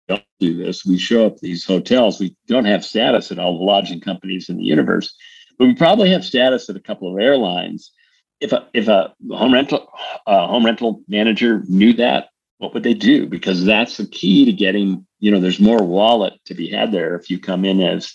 don't 0.08 0.22
do 0.38 0.56
this. 0.56 0.84
We 0.84 0.98
show 0.98 1.26
up 1.26 1.38
these 1.38 1.64
hotels. 1.64 2.20
We 2.20 2.36
don't 2.46 2.66
have 2.66 2.84
status 2.84 3.32
at 3.32 3.38
all 3.38 3.58
the 3.58 3.64
lodging 3.64 4.00
companies 4.00 4.48
in 4.48 4.56
the 4.56 4.64
universe, 4.64 5.14
but 5.58 5.66
we 5.66 5.74
probably 5.74 6.10
have 6.10 6.24
status 6.24 6.68
at 6.68 6.76
a 6.76 6.80
couple 6.80 7.12
of 7.12 7.20
airlines. 7.20 7.90
If 8.40 8.52
a 8.52 8.68
if 8.74 8.88
a 8.88 9.14
home 9.30 9.54
rental 9.54 9.88
uh, 10.26 10.46
home 10.46 10.66
rental 10.66 11.02
manager 11.08 11.62
knew 11.68 11.94
that, 11.94 12.28
what 12.58 12.74
would 12.74 12.82
they 12.82 12.94
do? 12.94 13.26
Because 13.26 13.64
that's 13.64 13.96
the 13.96 14.06
key 14.06 14.44
to 14.44 14.52
getting. 14.52 15.06
You 15.20 15.30
know, 15.30 15.40
there's 15.40 15.60
more 15.60 15.82
wallet 15.82 16.34
to 16.46 16.54
be 16.54 16.68
had 16.68 16.92
there 16.92 17.14
if 17.14 17.30
you 17.30 17.38
come 17.38 17.64
in 17.64 17.80
as 17.80 18.14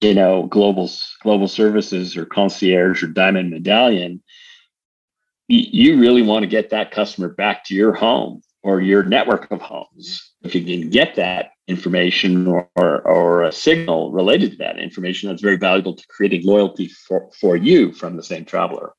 you 0.00 0.14
know, 0.14 0.44
global 0.44 0.90
global 1.22 1.48
services 1.48 2.16
or 2.16 2.26
concierge 2.26 3.02
or 3.02 3.08
diamond 3.08 3.50
medallion, 3.50 4.22
you 5.48 6.00
really 6.00 6.22
want 6.22 6.42
to 6.42 6.48
get 6.48 6.70
that 6.70 6.90
customer 6.90 7.28
back 7.28 7.64
to 7.64 7.74
your 7.74 7.92
home 7.92 8.42
or 8.62 8.80
your 8.80 9.04
network 9.04 9.50
of 9.50 9.60
homes. 9.60 10.32
If 10.42 10.54
you 10.54 10.64
can 10.64 10.90
get 10.90 11.14
that 11.16 11.52
information 11.68 12.46
or, 12.46 12.68
or, 12.74 13.00
or 13.02 13.42
a 13.44 13.52
signal 13.52 14.10
related 14.10 14.52
to 14.52 14.56
that 14.58 14.78
information, 14.78 15.28
that's 15.28 15.42
very 15.42 15.56
valuable 15.56 15.94
to 15.94 16.06
creating 16.08 16.44
loyalty 16.44 16.88
for, 16.88 17.30
for 17.40 17.56
you 17.56 17.92
from 17.92 18.16
the 18.16 18.22
same 18.22 18.44
traveler. 18.44 18.92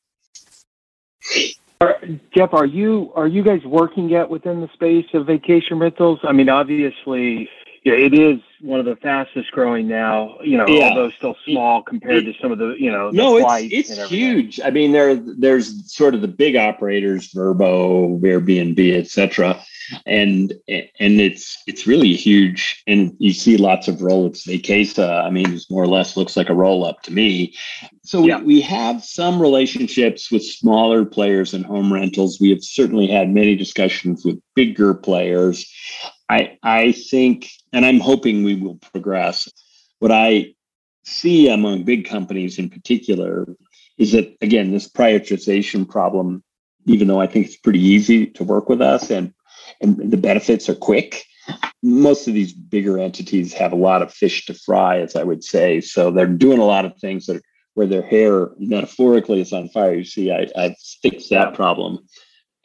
Jeff, 2.33 2.53
are 2.53 2.65
you 2.65 3.11
are 3.15 3.27
you 3.27 3.43
guys 3.43 3.63
working 3.65 4.09
yet 4.09 4.29
within 4.29 4.61
the 4.61 4.69
space 4.73 5.05
of 5.13 5.27
vacation 5.27 5.77
rentals? 5.77 6.19
I 6.23 6.31
mean, 6.31 6.49
obviously, 6.49 7.49
yeah, 7.87 7.93
it 7.93 8.13
is 8.13 8.41
one 8.59 8.81
of 8.81 8.85
the 8.85 8.97
fastest 8.97 9.49
growing 9.51 9.87
now. 9.87 10.37
You 10.43 10.57
know, 10.57 10.67
yeah. 10.67 10.89
although 10.89 11.09
still 11.11 11.37
small 11.45 11.81
compared 11.81 12.27
it, 12.27 12.33
to 12.33 12.39
some 12.41 12.51
of 12.51 12.57
the 12.57 12.75
you 12.77 12.91
know. 12.91 13.11
The 13.11 13.17
no, 13.17 13.37
it's 13.37 13.89
it's 13.89 14.09
huge. 14.09 14.59
I 14.59 14.71
mean, 14.71 14.91
there 14.91 15.15
there's 15.15 15.93
sort 15.93 16.13
of 16.13 16.19
the 16.19 16.27
big 16.27 16.57
operators, 16.57 17.31
Vrbo, 17.31 18.19
Airbnb, 18.19 18.93
etc 18.97 19.63
and 20.05 20.53
and 20.67 21.21
it's 21.21 21.63
it's 21.67 21.87
really 21.87 22.13
huge 22.13 22.83
and 22.87 23.15
you 23.19 23.31
see 23.31 23.57
lots 23.57 23.87
of 23.87 24.01
roll-ups 24.01 24.45
vacasa 24.45 25.23
i 25.23 25.29
mean 25.29 25.53
it 25.53 25.63
more 25.69 25.83
or 25.83 25.87
less 25.87 26.17
looks 26.17 26.35
like 26.35 26.49
a 26.49 26.53
roll-up 26.53 27.01
to 27.01 27.11
me 27.11 27.55
so 28.03 28.25
yeah. 28.25 28.37
we, 28.39 28.45
we 28.45 28.61
have 28.61 29.03
some 29.03 29.41
relationships 29.41 30.31
with 30.31 30.43
smaller 30.43 31.05
players 31.05 31.53
in 31.53 31.63
home 31.63 31.91
rentals 31.91 32.39
we 32.39 32.49
have 32.49 32.63
certainly 32.63 33.07
had 33.07 33.29
many 33.29 33.55
discussions 33.55 34.25
with 34.25 34.39
bigger 34.55 34.93
players 34.93 35.71
i 36.29 36.57
i 36.63 36.91
think 36.91 37.49
and 37.73 37.85
i'm 37.85 37.99
hoping 37.99 38.43
we 38.43 38.55
will 38.55 38.75
progress 38.91 39.49
what 39.99 40.11
i 40.11 40.53
see 41.03 41.49
among 41.49 41.83
big 41.83 42.07
companies 42.07 42.59
in 42.59 42.69
particular 42.69 43.45
is 43.97 44.11
that 44.11 44.35
again 44.41 44.71
this 44.71 44.89
prioritization 44.89 45.87
problem 45.87 46.43
even 46.85 47.07
though 47.07 47.21
i 47.21 47.27
think 47.27 47.45
it's 47.45 47.57
pretty 47.57 47.81
easy 47.81 48.27
to 48.27 48.43
work 48.43 48.69
with 48.69 48.81
us 48.81 49.09
and 49.09 49.33
and 49.81 50.11
the 50.11 50.17
benefits 50.17 50.69
are 50.69 50.75
quick. 50.75 51.25
Most 51.83 52.27
of 52.27 52.33
these 52.33 52.53
bigger 52.53 52.99
entities 52.99 53.53
have 53.53 53.71
a 53.71 53.77
lot 53.77 54.01
of 54.01 54.13
fish 54.13 54.45
to 54.47 54.53
fry, 54.53 54.99
as 54.99 55.15
I 55.15 55.23
would 55.23 55.43
say. 55.43 55.81
So 55.81 56.11
they're 56.11 56.27
doing 56.27 56.59
a 56.59 56.65
lot 56.65 56.85
of 56.85 56.97
things 56.97 57.25
that 57.27 57.37
are, 57.37 57.41
where 57.75 57.87
their 57.87 58.01
hair 58.01 58.49
metaphorically 58.57 59.39
is 59.39 59.53
on 59.53 59.69
fire. 59.69 59.93
You 59.93 60.03
see, 60.03 60.31
I, 60.31 60.47
I've 60.55 60.77
fixed 61.03 61.29
that 61.29 61.53
problem. 61.53 61.99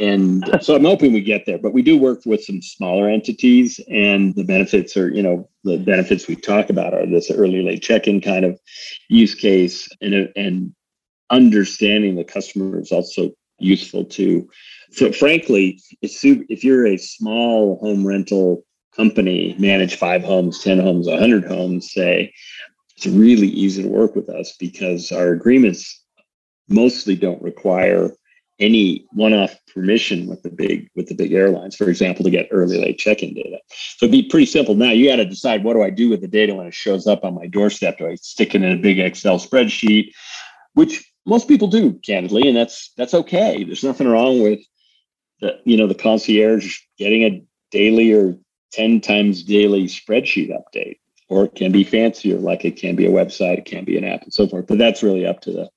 And 0.01 0.45
so 0.63 0.75
I'm 0.75 0.85
hoping 0.85 1.13
we 1.13 1.21
get 1.21 1.47
there, 1.47 1.59
but 1.59 1.73
we 1.73 1.83
do 1.83 1.97
work 1.97 2.23
with 2.27 2.43
some 2.43 2.61
smaller 2.61 3.09
entities 3.09 3.79
and 3.89 4.35
the 4.35 4.43
benefits 4.43 4.97
are, 4.97 5.09
you 5.09 5.23
know, 5.23 5.49
the 5.65 5.77
benefits 5.77 6.27
we 6.27 6.35
talk 6.35 6.71
about 6.71 6.95
are 6.95 7.07
this 7.07 7.31
early 7.31 7.63
late 7.63 7.83
check-in 7.83 8.21
kind 8.21 8.45
of 8.45 8.59
use 9.09 9.35
case 9.35 9.89
and, 10.01 10.33
and 10.35 10.75
understanding 11.31 12.17
the 12.17 12.25
customer 12.25 12.81
is 12.81 12.91
also 12.91 13.31
useful 13.59 14.05
too. 14.05 14.49
So 14.91 15.13
frankly, 15.13 15.81
if 16.03 16.65
you're 16.65 16.87
a 16.87 16.97
small 16.97 17.79
home 17.79 18.07
rental 18.07 18.65
company, 18.95 19.55
manage 19.59 19.97
five 19.97 20.23
homes, 20.23 20.63
10 20.63 20.81
homes, 20.81 21.07
a 21.07 21.13
100 21.13 21.45
homes, 21.45 21.93
say, 21.93 22.33
it's 22.97 23.07
really 23.07 23.49
easy 23.49 23.83
to 23.83 23.89
work 23.89 24.15
with 24.15 24.29
us 24.29 24.55
because 24.59 25.13
our 25.13 25.33
agreements 25.33 26.05
mostly 26.69 27.17
don't 27.17 27.43
require 27.43 28.13
any 28.59 29.07
one-off 29.13 29.55
permission 29.73 30.27
with 30.27 30.43
the 30.43 30.51
big 30.51 30.89
with 30.95 31.09
the 31.09 31.15
big 31.15 31.33
airlines 31.33 31.75
for 31.75 31.89
example 31.89 32.25
to 32.25 32.31
get 32.31 32.49
early 32.51 32.79
late 32.79 32.99
check-in 32.99 33.35
data. 33.35 33.59
So 33.97 34.07
it'd 34.07 34.13
be 34.13 34.29
pretty 34.29 34.47
simple. 34.47 34.75
Now 34.75 34.91
you 34.91 35.09
got 35.09 35.17
to 35.17 35.25
decide 35.25 35.65
what 35.65 35.75
do 35.75 35.83
i 35.83 35.91
do 35.91 36.11
with 36.11 36.21
the 36.21 36.29
data 36.29 36.55
when 36.55 36.67
it 36.67 36.75
shows 36.75 37.07
up 37.07 37.25
on 37.25 37.35
my 37.35 37.47
doorstep? 37.47 37.99
Do 37.99 38.09
i 38.09 38.15
stick 38.17 38.55
it 38.55 38.63
in 38.63 38.73
a 38.73 38.81
big 38.81 38.99
excel 38.99 39.39
spreadsheet? 39.39 40.13
Which 40.75 41.05
most 41.27 41.49
people 41.49 41.69
do 41.69 41.95
candidly 42.05 42.49
and 42.49 42.57
that's 42.57 42.93
that's 42.97 43.15
okay. 43.15 43.65
There's 43.65 43.85
nothing 43.85 44.09
wrong 44.09 44.43
with 44.43 44.61
the 45.41 45.59
you 45.65 45.77
know 45.77 45.87
the 45.87 45.95
concierge 45.95 46.79
getting 46.99 47.25
a 47.25 47.45
daily 47.71 48.13
or 48.13 48.37
10 48.73 49.01
times 49.01 49.43
daily 49.43 49.85
spreadsheet 49.85 50.51
update. 50.51 50.99
Or 51.29 51.47
it 51.47 51.55
can 51.55 51.73
be 51.73 51.85
fancier 51.85 52.39
like 52.39 52.67
it 52.67 52.77
can 52.77 52.95
be 52.95 53.07
a 53.07 53.11
website 53.11 53.59
it 53.59 53.65
can 53.65 53.85
be 53.85 53.97
an 53.97 54.05
app 54.05 54.23
and 54.23 54.35
so 54.35 54.47
forth 54.47 54.67
but 54.67 54.79
that's 54.79 55.03
really 55.03 55.27
up 55.27 55.41
to 55.43 55.53
the 55.53 55.71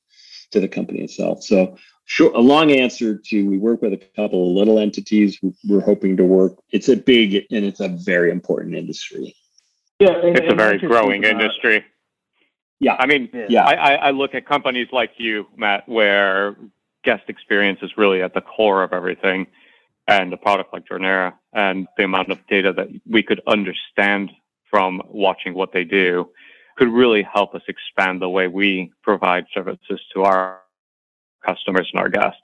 to 0.52 0.60
the 0.60 0.68
company 0.68 1.02
itself. 1.02 1.44
So 1.44 1.78
sure 2.06 2.32
a 2.34 2.40
long 2.40 2.72
answer 2.72 3.18
to 3.18 3.50
we 3.50 3.58
work 3.58 3.82
with 3.82 3.94
a 3.94 4.02
couple 4.16 4.50
of 4.50 4.56
little 4.56 4.80
entities 4.80 5.40
we're 5.68 5.82
hoping 5.82 6.16
to 6.18 6.24
work 6.24 6.54
it's 6.72 6.90
a 6.90 6.96
big 6.96 7.36
and 7.52 7.66
it's 7.66 7.80
a 7.80 7.90
very 7.90 8.32
important 8.32 8.76
industry 8.76 9.36
yeah 10.00 10.12
and, 10.12 10.38
it's 10.38 10.42
and 10.42 10.52
a 10.52 10.56
very 10.56 10.78
growing 10.78 11.24
industry 11.24 11.84
yeah. 12.80 12.96
I 13.00 13.06
mean, 13.06 13.30
yeah. 13.50 13.66
I, 13.66 13.96
I 13.96 14.12
look 14.12 14.36
at 14.36 14.46
companies 14.46 14.88
like 14.92 15.12
you, 15.18 15.48
Matt, 15.56 15.88
where 15.88 16.56
guest 17.04 17.24
experience 17.28 17.80
is 17.82 17.92
really 17.98 18.22
at 18.22 18.34
the 18.34 18.42
core 18.42 18.84
of 18.84 18.92
everything 18.94 19.48
and 20.08 20.34
a 20.34 20.38
product 20.38 20.74
like 20.74 20.86
Journera 20.86 21.34
and 21.54 21.88
the 21.98 22.04
amount 22.04 22.30
of 22.30 22.40
data 22.48 22.74
that 22.74 22.88
we 23.10 23.24
could 23.24 23.42
understand 23.48 24.32
from 24.70 25.02
watching 25.08 25.54
what 25.54 25.72
they 25.72 25.84
do 25.84 26.30
could 26.78 26.90
really 26.90 27.24
help 27.24 27.56
us 27.56 27.62
expand 27.68 28.22
the 28.22 28.30
way 28.30 28.48
we 28.48 28.92
provide 29.02 29.46
services 29.54 30.02
to 30.14 30.24
our 30.24 30.60
customers 31.46 31.90
and 31.94 32.02
our 32.02 32.10
guests. 32.10 32.42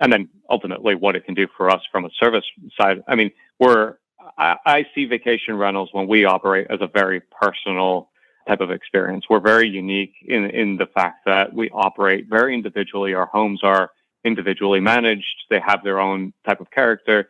And 0.00 0.12
then 0.12 0.28
ultimately 0.48 0.94
what 0.94 1.16
it 1.16 1.24
can 1.24 1.34
do 1.34 1.48
for 1.56 1.70
us 1.70 1.82
from 1.90 2.04
a 2.04 2.10
service 2.20 2.44
side. 2.80 3.02
I 3.08 3.14
mean, 3.16 3.30
we're, 3.58 3.96
I, 4.36 4.56
I 4.64 4.86
see 4.94 5.06
vacation 5.06 5.56
rentals 5.56 5.90
when 5.92 6.06
we 6.06 6.24
operate 6.24 6.68
as 6.70 6.78
a 6.80 6.86
very 6.86 7.20
personal 7.20 8.10
type 8.46 8.60
of 8.60 8.70
experience. 8.70 9.24
We're 9.28 9.40
very 9.40 9.68
unique 9.68 10.14
in, 10.26 10.44
in 10.50 10.76
the 10.76 10.86
fact 10.86 11.26
that 11.26 11.52
we 11.52 11.68
operate 11.70 12.26
very 12.28 12.54
individually. 12.54 13.14
Our 13.14 13.26
homes 13.26 13.60
are 13.62 13.90
individually 14.24 14.80
managed. 14.80 15.36
They 15.50 15.60
have 15.60 15.82
their 15.84 16.00
own 16.00 16.32
type 16.46 16.60
of 16.60 16.70
character. 16.70 17.28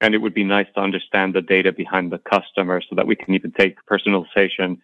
And 0.00 0.14
it 0.14 0.18
would 0.18 0.34
be 0.34 0.44
nice 0.44 0.66
to 0.74 0.80
understand 0.80 1.34
the 1.34 1.42
data 1.42 1.72
behind 1.72 2.12
the 2.12 2.18
customer 2.18 2.80
so 2.80 2.96
that 2.96 3.06
we 3.06 3.16
can 3.16 3.34
even 3.34 3.52
take 3.52 3.76
personalization 3.90 4.78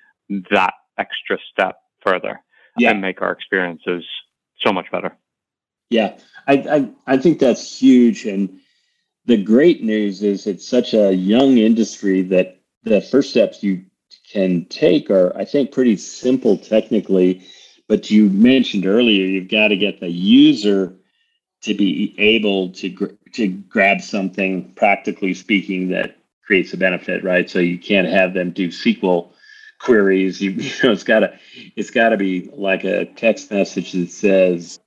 that 0.51 0.75
extra 0.99 1.39
step 1.51 1.77
further 2.05 2.43
yeah. 2.79 2.91
and 2.91 3.01
make 3.01 3.21
our 3.21 3.33
experiences 3.33 4.05
so 4.61 4.73
much 4.73 4.91
better. 4.91 5.17
Yeah, 5.93 6.19
I, 6.49 6.55
I, 6.55 7.15
I 7.15 7.17
think 7.19 7.39
that's 7.39 7.79
huge. 7.81 8.25
And 8.25 8.61
the 9.27 9.43
great 9.43 9.83
news 9.83 10.23
is 10.23 10.47
it's 10.47 10.67
such 10.67 10.95
a 10.95 11.13
young 11.13 11.59
industry 11.59 12.23
that 12.23 12.61
the 12.83 13.01
first 13.01 13.31
steps 13.31 13.63
you 13.63 13.85
can 14.33 14.65
take 14.67 15.11
are, 15.11 15.37
I 15.37 15.45
think, 15.45 15.73
pretty 15.73 15.97
simple 15.97 16.57
technically. 16.57 17.47
But 17.89 18.11
you 18.11 18.31
mentioned 18.31 18.87
earlier, 18.87 19.27
you've 19.27 19.51
got 19.51 19.69
to 19.69 19.77
get 19.77 20.01
the 20.01 20.09
user 20.11 20.97
to 21.63 21.75
be 21.75 22.15
able 22.19 22.71
to 22.73 22.89
gr- 22.89 23.07
to 23.35 23.49
grab 23.49 24.01
something, 24.01 24.73
practically 24.75 25.35
speaking, 25.35 25.89
that 25.91 26.17
creates 26.47 26.73
a 26.73 26.77
benefit, 26.77 27.25
right? 27.25 27.49
So 27.51 27.61
you 27.61 27.79
can't 27.79 28.09
have 28.09 28.35
them 28.35 28.51
do 28.51 28.69
SQL 28.69 29.31
queries. 29.81 30.41
You, 30.41 30.51
you 30.53 30.71
know, 30.83 30.93
it's 30.93 31.05
gotta 31.05 31.39
it's 31.77 31.91
gotta 31.91 32.17
be 32.17 32.51
like 32.55 32.85
a 32.85 33.07
text 33.07 33.51
message 33.51 33.93
that 33.93 34.11
says, 34.11 34.81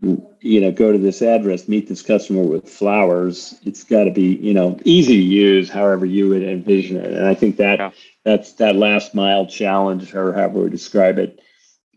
you 0.00 0.60
know, 0.60 0.70
go 0.70 0.92
to 0.92 0.98
this 0.98 1.22
address, 1.22 1.68
meet 1.68 1.88
this 1.88 2.02
customer 2.02 2.42
with 2.42 2.68
flowers. 2.68 3.58
It's 3.64 3.84
got 3.84 4.04
to 4.04 4.10
be, 4.10 4.34
you 4.36 4.52
know, 4.52 4.78
easy 4.84 5.16
to 5.16 5.22
use, 5.22 5.70
however 5.70 6.04
you 6.04 6.28
would 6.28 6.42
envision 6.42 6.96
it. 6.96 7.12
And 7.12 7.26
I 7.26 7.34
think 7.34 7.56
that 7.56 7.78
yeah 7.78 7.90
that's 8.24 8.54
that 8.54 8.74
last 8.74 9.14
mile 9.14 9.44
challenge 9.44 10.14
or 10.14 10.32
however 10.32 10.60
we 10.60 10.70
describe 10.70 11.18
it 11.18 11.40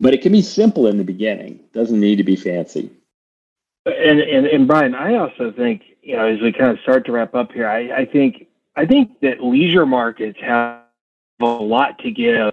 but 0.00 0.14
it 0.14 0.22
can 0.22 0.32
be 0.32 0.42
simple 0.42 0.86
in 0.86 0.98
the 0.98 1.04
beginning. 1.04 1.60
Doesn't 1.72 1.98
need 1.98 2.16
to 2.16 2.24
be 2.24 2.36
fancy. 2.36 2.90
And 3.86 4.20
and 4.20 4.46
and 4.46 4.66
Brian, 4.66 4.94
I 4.94 5.14
also 5.14 5.50
think 5.50 5.82
you 6.02 6.16
know 6.16 6.26
as 6.26 6.40
we 6.40 6.52
kind 6.52 6.70
of 6.70 6.80
start 6.80 7.06
to 7.06 7.12
wrap 7.12 7.34
up 7.34 7.52
here, 7.52 7.68
I, 7.68 8.00
I 8.00 8.04
think 8.04 8.46
I 8.76 8.86
think 8.86 9.20
that 9.20 9.42
leisure 9.42 9.86
markets 9.86 10.38
have 10.40 10.82
a 11.40 11.46
lot 11.46 11.98
to 12.00 12.10
give 12.10 12.52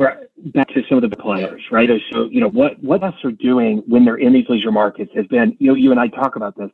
back 0.00 0.68
to 0.68 0.82
some 0.88 1.02
of 1.02 1.10
the 1.10 1.16
players, 1.16 1.62
right? 1.70 1.88
So, 2.10 2.24
you 2.30 2.40
know, 2.40 2.48
what, 2.48 2.82
what 2.82 3.02
us 3.02 3.14
are 3.22 3.32
doing 3.32 3.82
when 3.86 4.04
they're 4.04 4.16
in 4.16 4.32
these 4.32 4.48
leisure 4.48 4.72
markets 4.72 5.12
has 5.14 5.26
been, 5.26 5.56
you 5.58 5.68
know, 5.68 5.74
you 5.74 5.90
and 5.90 6.00
I 6.00 6.08
talk 6.08 6.36
about 6.36 6.56
this. 6.56 6.70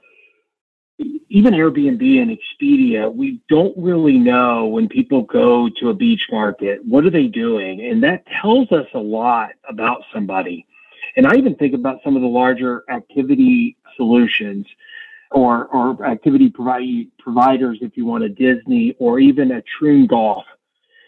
Even 1.28 1.52
Airbnb 1.52 2.22
and 2.22 2.30
Expedia, 2.30 3.12
we 3.12 3.42
don't 3.48 3.76
really 3.76 4.16
know 4.16 4.66
when 4.66 4.88
people 4.88 5.22
go 5.22 5.68
to 5.80 5.90
a 5.90 5.94
beach 5.94 6.22
market, 6.30 6.80
what 6.84 7.04
are 7.04 7.10
they 7.10 7.26
doing? 7.26 7.84
And 7.84 8.02
that 8.04 8.24
tells 8.26 8.70
us 8.72 8.86
a 8.94 8.98
lot 8.98 9.50
about 9.68 10.02
somebody. 10.14 10.66
And 11.16 11.26
I 11.26 11.34
even 11.34 11.54
think 11.56 11.74
about 11.74 11.98
some 12.04 12.16
of 12.16 12.22
the 12.22 12.28
larger 12.28 12.84
activity 12.88 13.76
solutions 13.96 14.66
or, 15.32 15.66
or 15.66 16.06
activity 16.06 16.48
provide, 16.48 17.06
providers, 17.18 17.78
if 17.82 17.96
you 17.96 18.06
want 18.06 18.24
a 18.24 18.28
Disney 18.28 18.94
or 18.98 19.18
even 19.18 19.50
a 19.50 19.62
Troon 19.62 20.06
Golf 20.06 20.44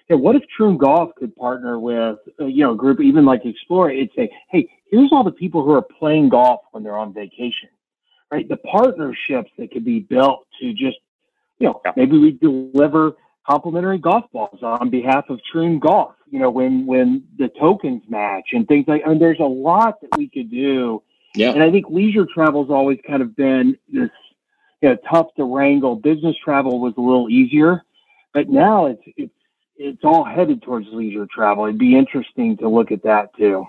hey, 0.09 0.15
what 0.15 0.37
if 0.37 0.43
Troon 0.57 0.77
Golf 0.79 1.11
could 1.17 1.37
partner 1.37 1.79
with, 1.79 2.19
uh, 2.41 2.47
you 2.47 2.65
know, 2.65 2.73
a 2.73 2.77
group 2.77 3.01
even 3.01 3.25
like 3.25 3.43
Xplorie? 3.43 3.99
It'd 3.99 4.11
say, 4.17 4.31
hey, 4.51 4.69
here's 4.91 5.13
all 5.13 5.25
the 5.25 5.33
people 5.33 5.63
who 5.63 5.73
are 5.73 5.83
playing 5.83 6.31
golf 6.31 6.61
when 6.73 6.83
they're 6.83 6.97
on 6.97 7.13
vacation, 7.13 7.69
right? 8.31 8.49
The 8.49 8.57
partnerships 8.57 9.51
that 9.59 9.71
could 9.71 9.85
be 9.85 10.01
built 10.01 10.47
to 10.61 10.73
just, 10.73 10.97
you 11.59 11.69
know, 11.69 11.81
yeah. 11.85 11.93
maybe 11.97 12.19
we 12.19 12.33
deliver 12.33 13.13
complimentary 13.49 13.99
golf 13.99 14.25
balls 14.33 14.63
on 14.63 14.91
behalf 14.91 15.25
of 15.29 15.41
Troon 15.51 15.79
Golf, 15.79 16.15
you 16.31 16.39
know, 16.39 16.51
when 16.51 16.87
when 16.87 17.25
the 17.39 17.49
tokens 17.61 18.03
match 18.09 18.51
and 18.53 18.67
things 18.67 18.87
like. 18.89 19.03
I 19.05 19.11
mean, 19.11 19.19
there's 19.19 19.41
a 19.41 19.45
lot 19.45 20.01
that 20.01 20.17
we 20.17 20.29
could 20.29 20.51
do. 20.51 21.03
Yeah. 21.35 21.53
And 21.53 21.63
I 21.63 21.71
think 21.71 21.87
leisure 21.89 22.27
travel's 22.33 22.71
always 22.71 22.99
kind 23.07 23.23
of 23.23 23.37
been 23.37 23.77
this, 23.93 24.11
you 24.81 24.91
know, 24.91 24.97
tough 25.11 25.27
to 25.37 25.45
wrangle. 25.45 25.97
Business 25.97 26.37
travel 26.43 26.81
was 26.81 26.95
a 26.97 27.01
little 27.01 27.29
easier, 27.29 27.83
but 28.33 28.49
now 28.49 28.87
it's 28.87 29.03
it's 29.17 29.33
it's 29.79 30.05
all 30.05 30.25
headed 30.25 30.63
towards 30.63 30.89
leisure 30.91 31.27
travel. 31.33 31.65
It'd 31.65 31.79
be 31.79 31.97
interesting 31.97 32.57
to 32.59 32.69
look 32.69 32.91
at 32.91 33.05
that 33.05 33.35
too. 33.37 33.67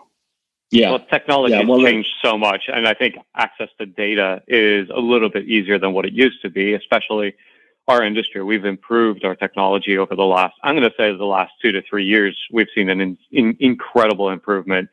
Yeah. 0.72 0.92
Well, 0.92 1.06
technology 1.12 1.54
yeah, 1.54 1.64
well, 1.64 1.80
has 1.80 1.90
changed 1.90 2.10
so 2.24 2.38
much, 2.38 2.64
and 2.68 2.88
I 2.88 2.94
think 2.94 3.16
access 3.36 3.70
to 3.80 3.86
data 3.86 4.44
is 4.48 4.90
a 4.94 5.00
little 5.00 5.30
bit 5.30 5.48
easier 5.48 5.80
than 5.80 5.94
what 5.94 6.06
it 6.06 6.14
used 6.14 6.42
to 6.44 6.50
be, 6.50 6.74
especially 6.74 7.36
our 7.88 8.04
industry. 8.04 8.44
We've 8.44 8.66
improved 8.66 9.26
our 9.26 9.36
technology 9.36 9.98
over 9.98 10.16
the 10.16 10.26
last, 10.26 10.54
I'm 10.64 10.76
going 10.76 10.88
to 10.88 10.96
say 10.96 11.16
the 11.16 11.26
last 11.26 11.54
two 11.60 11.72
to 11.72 11.82
three 11.82 12.06
years, 12.06 12.38
we've 12.52 12.68
seen 12.76 12.90
an 12.90 13.02
in, 13.02 13.18
in, 13.32 13.58
incredible 13.60 14.30
improvement. 14.30 14.90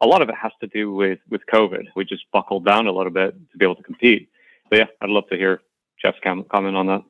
A 0.00 0.06
lot 0.06 0.22
of 0.22 0.30
it 0.30 0.34
has 0.40 0.52
to 0.62 0.66
do 0.66 0.90
with, 0.94 1.18
with 1.28 1.42
COVID. 1.52 1.84
We 1.94 2.06
just 2.06 2.24
buckled 2.32 2.64
down 2.64 2.86
a 2.86 2.92
little 2.92 3.12
bit 3.12 3.34
to 3.52 3.58
be 3.58 3.66
able 3.66 3.74
to 3.76 3.82
compete. 3.82 4.30
But 4.70 4.78
yeah, 4.78 4.86
I'd 5.02 5.10
love 5.10 5.28
to 5.28 5.36
hear 5.36 5.60
Jeff's 6.00 6.18
comment 6.22 6.48
on 6.50 6.86
that. 6.86 7.02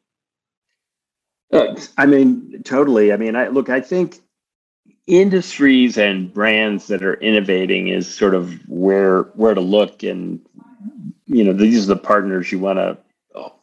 I 1.52 2.06
mean, 2.06 2.62
totally. 2.64 3.12
I 3.12 3.16
mean, 3.16 3.36
I 3.36 3.48
look, 3.48 3.68
I 3.68 3.80
think 3.80 4.18
industries 5.06 5.98
and 5.98 6.32
brands 6.32 6.86
that 6.86 7.02
are 7.02 7.14
innovating 7.14 7.88
is 7.88 8.12
sort 8.12 8.34
of 8.34 8.52
where 8.68 9.22
where 9.34 9.54
to 9.54 9.60
look 9.60 10.02
and 10.02 10.40
you 11.26 11.44
know, 11.44 11.52
these 11.52 11.84
are 11.84 11.94
the 11.94 12.00
partners 12.00 12.50
you 12.50 12.58
want 12.58 12.78
to 12.78 12.98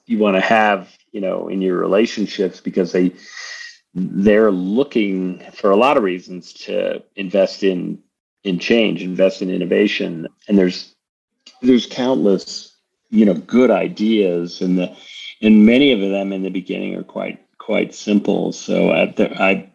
you 0.05 0.17
want 0.17 0.35
to 0.35 0.41
have, 0.41 0.97
you 1.11 1.21
know, 1.21 1.47
in 1.49 1.61
your 1.61 1.77
relationships 1.77 2.61
because 2.61 2.91
they 2.91 3.13
they're 3.93 4.51
looking 4.51 5.39
for 5.53 5.71
a 5.71 5.75
lot 5.75 5.97
of 5.97 6.03
reasons 6.03 6.53
to 6.53 7.03
invest 7.15 7.63
in 7.63 7.99
in 8.43 8.59
change, 8.59 9.01
invest 9.01 9.41
in 9.41 9.49
innovation. 9.49 10.27
And 10.47 10.57
there's 10.57 10.95
there's 11.61 11.85
countless, 11.85 12.75
you 13.09 13.25
know, 13.25 13.33
good 13.33 13.71
ideas 13.71 14.61
and 14.61 14.77
the 14.77 14.95
and 15.41 15.65
many 15.65 15.91
of 15.91 15.99
them 15.99 16.33
in 16.33 16.43
the 16.43 16.49
beginning 16.49 16.95
are 16.95 17.03
quite 17.03 17.46
quite 17.67 17.93
simple. 17.93 18.53
So 18.53 18.91
I, 18.91 19.13
I 19.19 19.69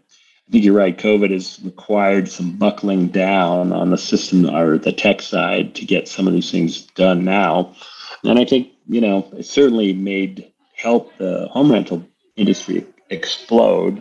think 0.51 0.65
you're 0.65 0.75
right. 0.75 0.97
COVID 0.97 1.31
has 1.31 1.61
required 1.63 2.27
some 2.27 2.57
buckling 2.57 3.09
down 3.09 3.71
on 3.71 3.91
the 3.91 3.99
system 3.99 4.49
or 4.49 4.79
the 4.79 4.93
tech 4.95 5.21
side 5.21 5.75
to 5.75 5.85
get 5.85 6.09
some 6.09 6.27
of 6.27 6.33
these 6.33 6.51
things 6.51 6.87
done 6.95 7.23
now. 7.23 7.77
And 8.25 8.39
I 8.39 8.47
think, 8.47 8.71
you 8.89 9.03
know, 9.03 9.29
it 9.37 9.45
certainly 9.45 9.93
made 9.93 10.51
help 10.75 11.15
the 11.19 11.49
home 11.51 11.71
rental 11.71 12.03
industry 12.35 12.87
explode 13.11 14.01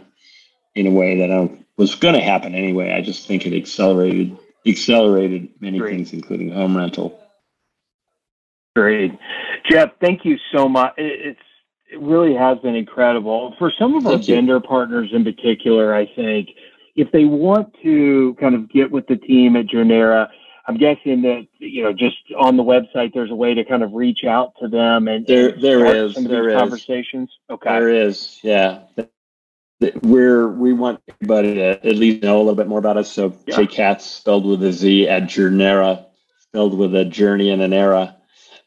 in 0.73 0.87
a 0.87 0.91
way 0.91 1.17
that 1.17 1.29
I 1.29 1.49
was 1.75 1.95
going 1.95 2.15
to 2.15 2.21
happen 2.21 2.55
anyway. 2.55 2.93
I 2.93 3.01
just 3.01 3.27
think 3.27 3.45
it 3.45 3.53
accelerated 3.53 4.37
accelerated 4.65 5.49
many 5.59 5.79
Great. 5.79 5.95
things, 5.95 6.13
including 6.13 6.49
home 6.49 6.77
rental. 6.77 7.19
Great, 8.73 9.11
Jeff. 9.69 9.89
Thank 9.99 10.23
you 10.23 10.37
so 10.55 10.69
much. 10.69 10.93
It's 10.95 11.39
it 11.91 11.99
really 11.99 12.33
has 12.33 12.57
been 12.59 12.75
incredible. 12.75 13.53
For 13.59 13.71
some 13.77 13.95
of 13.95 14.05
our 14.05 14.13
Thank 14.13 14.27
vendor 14.27 14.55
you. 14.55 14.61
partners 14.61 15.09
in 15.11 15.25
particular, 15.25 15.93
I 15.93 16.05
think 16.15 16.49
if 16.95 17.11
they 17.11 17.25
want 17.25 17.75
to 17.83 18.35
kind 18.39 18.55
of 18.55 18.69
get 18.69 18.89
with 18.89 19.07
the 19.07 19.17
team 19.17 19.57
at 19.57 19.65
Journera, 19.65 20.29
I'm 20.67 20.77
guessing 20.77 21.21
that 21.23 21.47
you 21.59 21.83
know 21.83 21.91
just 21.91 22.17
on 22.39 22.55
the 22.55 22.63
website 22.63 23.13
there's 23.13 23.31
a 23.31 23.35
way 23.35 23.53
to 23.53 23.65
kind 23.65 23.83
of 23.83 23.91
reach 23.93 24.23
out 24.23 24.53
to 24.61 24.69
them 24.69 25.07
and 25.07 25.25
there 25.27 25.51
there 25.51 25.85
is 25.85 26.13
some 26.13 26.25
of 26.25 26.31
there 26.31 26.43
these 26.43 26.53
is. 26.53 26.59
conversations. 26.59 27.29
Okay, 27.49 27.69
there 27.69 27.89
is 27.89 28.39
yeah. 28.41 28.83
We're 30.03 30.47
we 30.47 30.73
want 30.73 31.01
everybody 31.09 31.55
to 31.55 31.85
at 31.85 31.95
least 31.95 32.23
know 32.23 32.37
a 32.37 32.43
little 32.43 32.55
bit 32.55 32.67
more 32.67 32.79
about 32.79 32.97
us. 32.97 33.11
So 33.11 33.35
yeah. 33.47 33.55
J 33.57 33.67
Katz 33.67 34.05
spelled 34.05 34.45
with 34.45 34.63
a 34.63 34.71
Z 34.71 35.09
at 35.09 35.23
Journera, 35.23 36.05
spelled 36.39 36.77
with 36.77 36.95
a 36.95 37.03
journey 37.03 37.49
and 37.49 37.61
an 37.61 37.73
era 37.73 38.15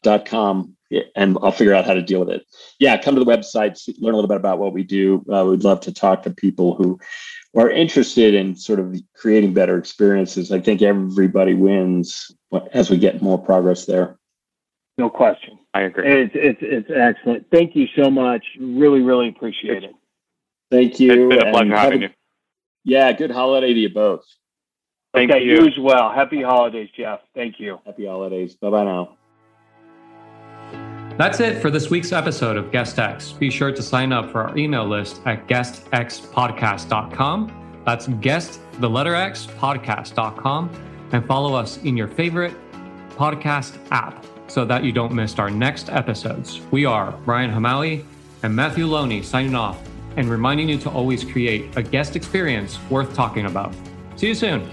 dot 0.03 0.25
com 0.25 0.74
and 1.15 1.37
I'll 1.41 1.51
figure 1.51 1.73
out 1.73 1.85
how 1.85 1.93
to 1.93 2.01
deal 2.01 2.19
with 2.19 2.29
it. 2.29 2.45
Yeah, 2.79 3.01
come 3.01 3.15
to 3.15 3.23
the 3.23 3.29
website, 3.29 3.79
learn 3.99 4.13
a 4.13 4.17
little 4.17 4.27
bit 4.27 4.37
about 4.37 4.59
what 4.59 4.73
we 4.73 4.83
do. 4.83 5.25
Uh, 5.31 5.45
we'd 5.45 5.63
love 5.63 5.81
to 5.81 5.93
talk 5.93 6.23
to 6.23 6.29
people 6.31 6.75
who 6.75 6.99
are 7.55 7.69
interested 7.69 8.33
in 8.33 8.55
sort 8.55 8.79
of 8.79 8.95
creating 9.15 9.53
better 9.53 9.77
experiences. 9.77 10.51
I 10.51 10.59
think 10.59 10.81
everybody 10.81 11.53
wins 11.53 12.31
as 12.73 12.89
we 12.89 12.97
get 12.97 13.21
more 13.21 13.37
progress 13.37 13.85
there. 13.85 14.17
No 14.97 15.09
question. 15.09 15.59
I 15.73 15.81
agree. 15.81 16.23
It's, 16.23 16.31
it's, 16.35 16.59
it's 16.61 16.89
excellent. 16.95 17.47
Thank 17.51 17.75
you 17.75 17.87
so 17.97 18.09
much. 18.09 18.45
Really, 18.59 19.01
really 19.01 19.29
appreciate 19.29 19.83
it. 19.83 19.93
Thank 20.71 20.99
you. 20.99 21.29
It's 21.29 21.35
been 21.35 21.47
a 21.47 21.51
pleasure 21.51 21.75
having 21.75 22.01
you. 22.03 22.09
Yeah, 22.83 23.11
good 23.11 23.31
holiday 23.31 23.73
to 23.73 23.79
you 23.79 23.89
both. 23.89 24.23
Thank 25.13 25.31
okay, 25.31 25.43
you. 25.43 25.61
you 25.61 25.67
as 25.67 25.77
well. 25.79 26.11
Happy 26.11 26.41
holidays, 26.41 26.89
Jeff. 26.95 27.21
Thank 27.33 27.59
you. 27.59 27.79
Happy 27.85 28.05
holidays. 28.05 28.55
Bye 28.55 28.69
bye 28.69 28.83
now. 28.83 29.17
That's 31.17 31.39
it 31.39 31.61
for 31.61 31.71
this 31.71 31.89
week's 31.89 32.11
episode 32.11 32.57
of 32.57 32.65
GuestX. 32.71 33.39
Be 33.39 33.49
sure 33.49 33.71
to 33.71 33.81
sign 33.81 34.11
up 34.11 34.33
for 34.33 34.41
our 34.41 34.57
email 34.57 34.85
list 34.85 35.21
at 35.25 35.47
guestxpodcast.com. 35.47 37.81
That's 37.85 38.07
guest, 38.07 38.59
the 38.79 38.89
letter 38.89 39.15
X, 39.15 39.47
podcast.com. 39.57 40.69
And 41.13 41.25
follow 41.25 41.53
us 41.53 41.77
in 41.77 41.95
your 41.95 42.09
favorite 42.09 42.53
podcast 43.11 43.77
app 43.91 44.25
so 44.47 44.65
that 44.65 44.83
you 44.83 44.91
don't 44.91 45.13
miss 45.13 45.39
our 45.39 45.49
next 45.49 45.89
episodes. 45.89 46.59
We 46.71 46.83
are 46.83 47.13
Brian 47.23 47.49
Hamali 47.49 48.03
and 48.43 48.53
Matthew 48.53 48.85
Loney 48.85 49.23
signing 49.23 49.55
off 49.55 49.79
and 50.17 50.27
reminding 50.27 50.67
you 50.67 50.77
to 50.79 50.89
always 50.89 51.23
create 51.23 51.77
a 51.77 51.81
guest 51.81 52.17
experience 52.17 52.77
worth 52.89 53.13
talking 53.13 53.45
about. 53.45 53.73
See 54.17 54.27
you 54.27 54.35
soon. 54.35 54.69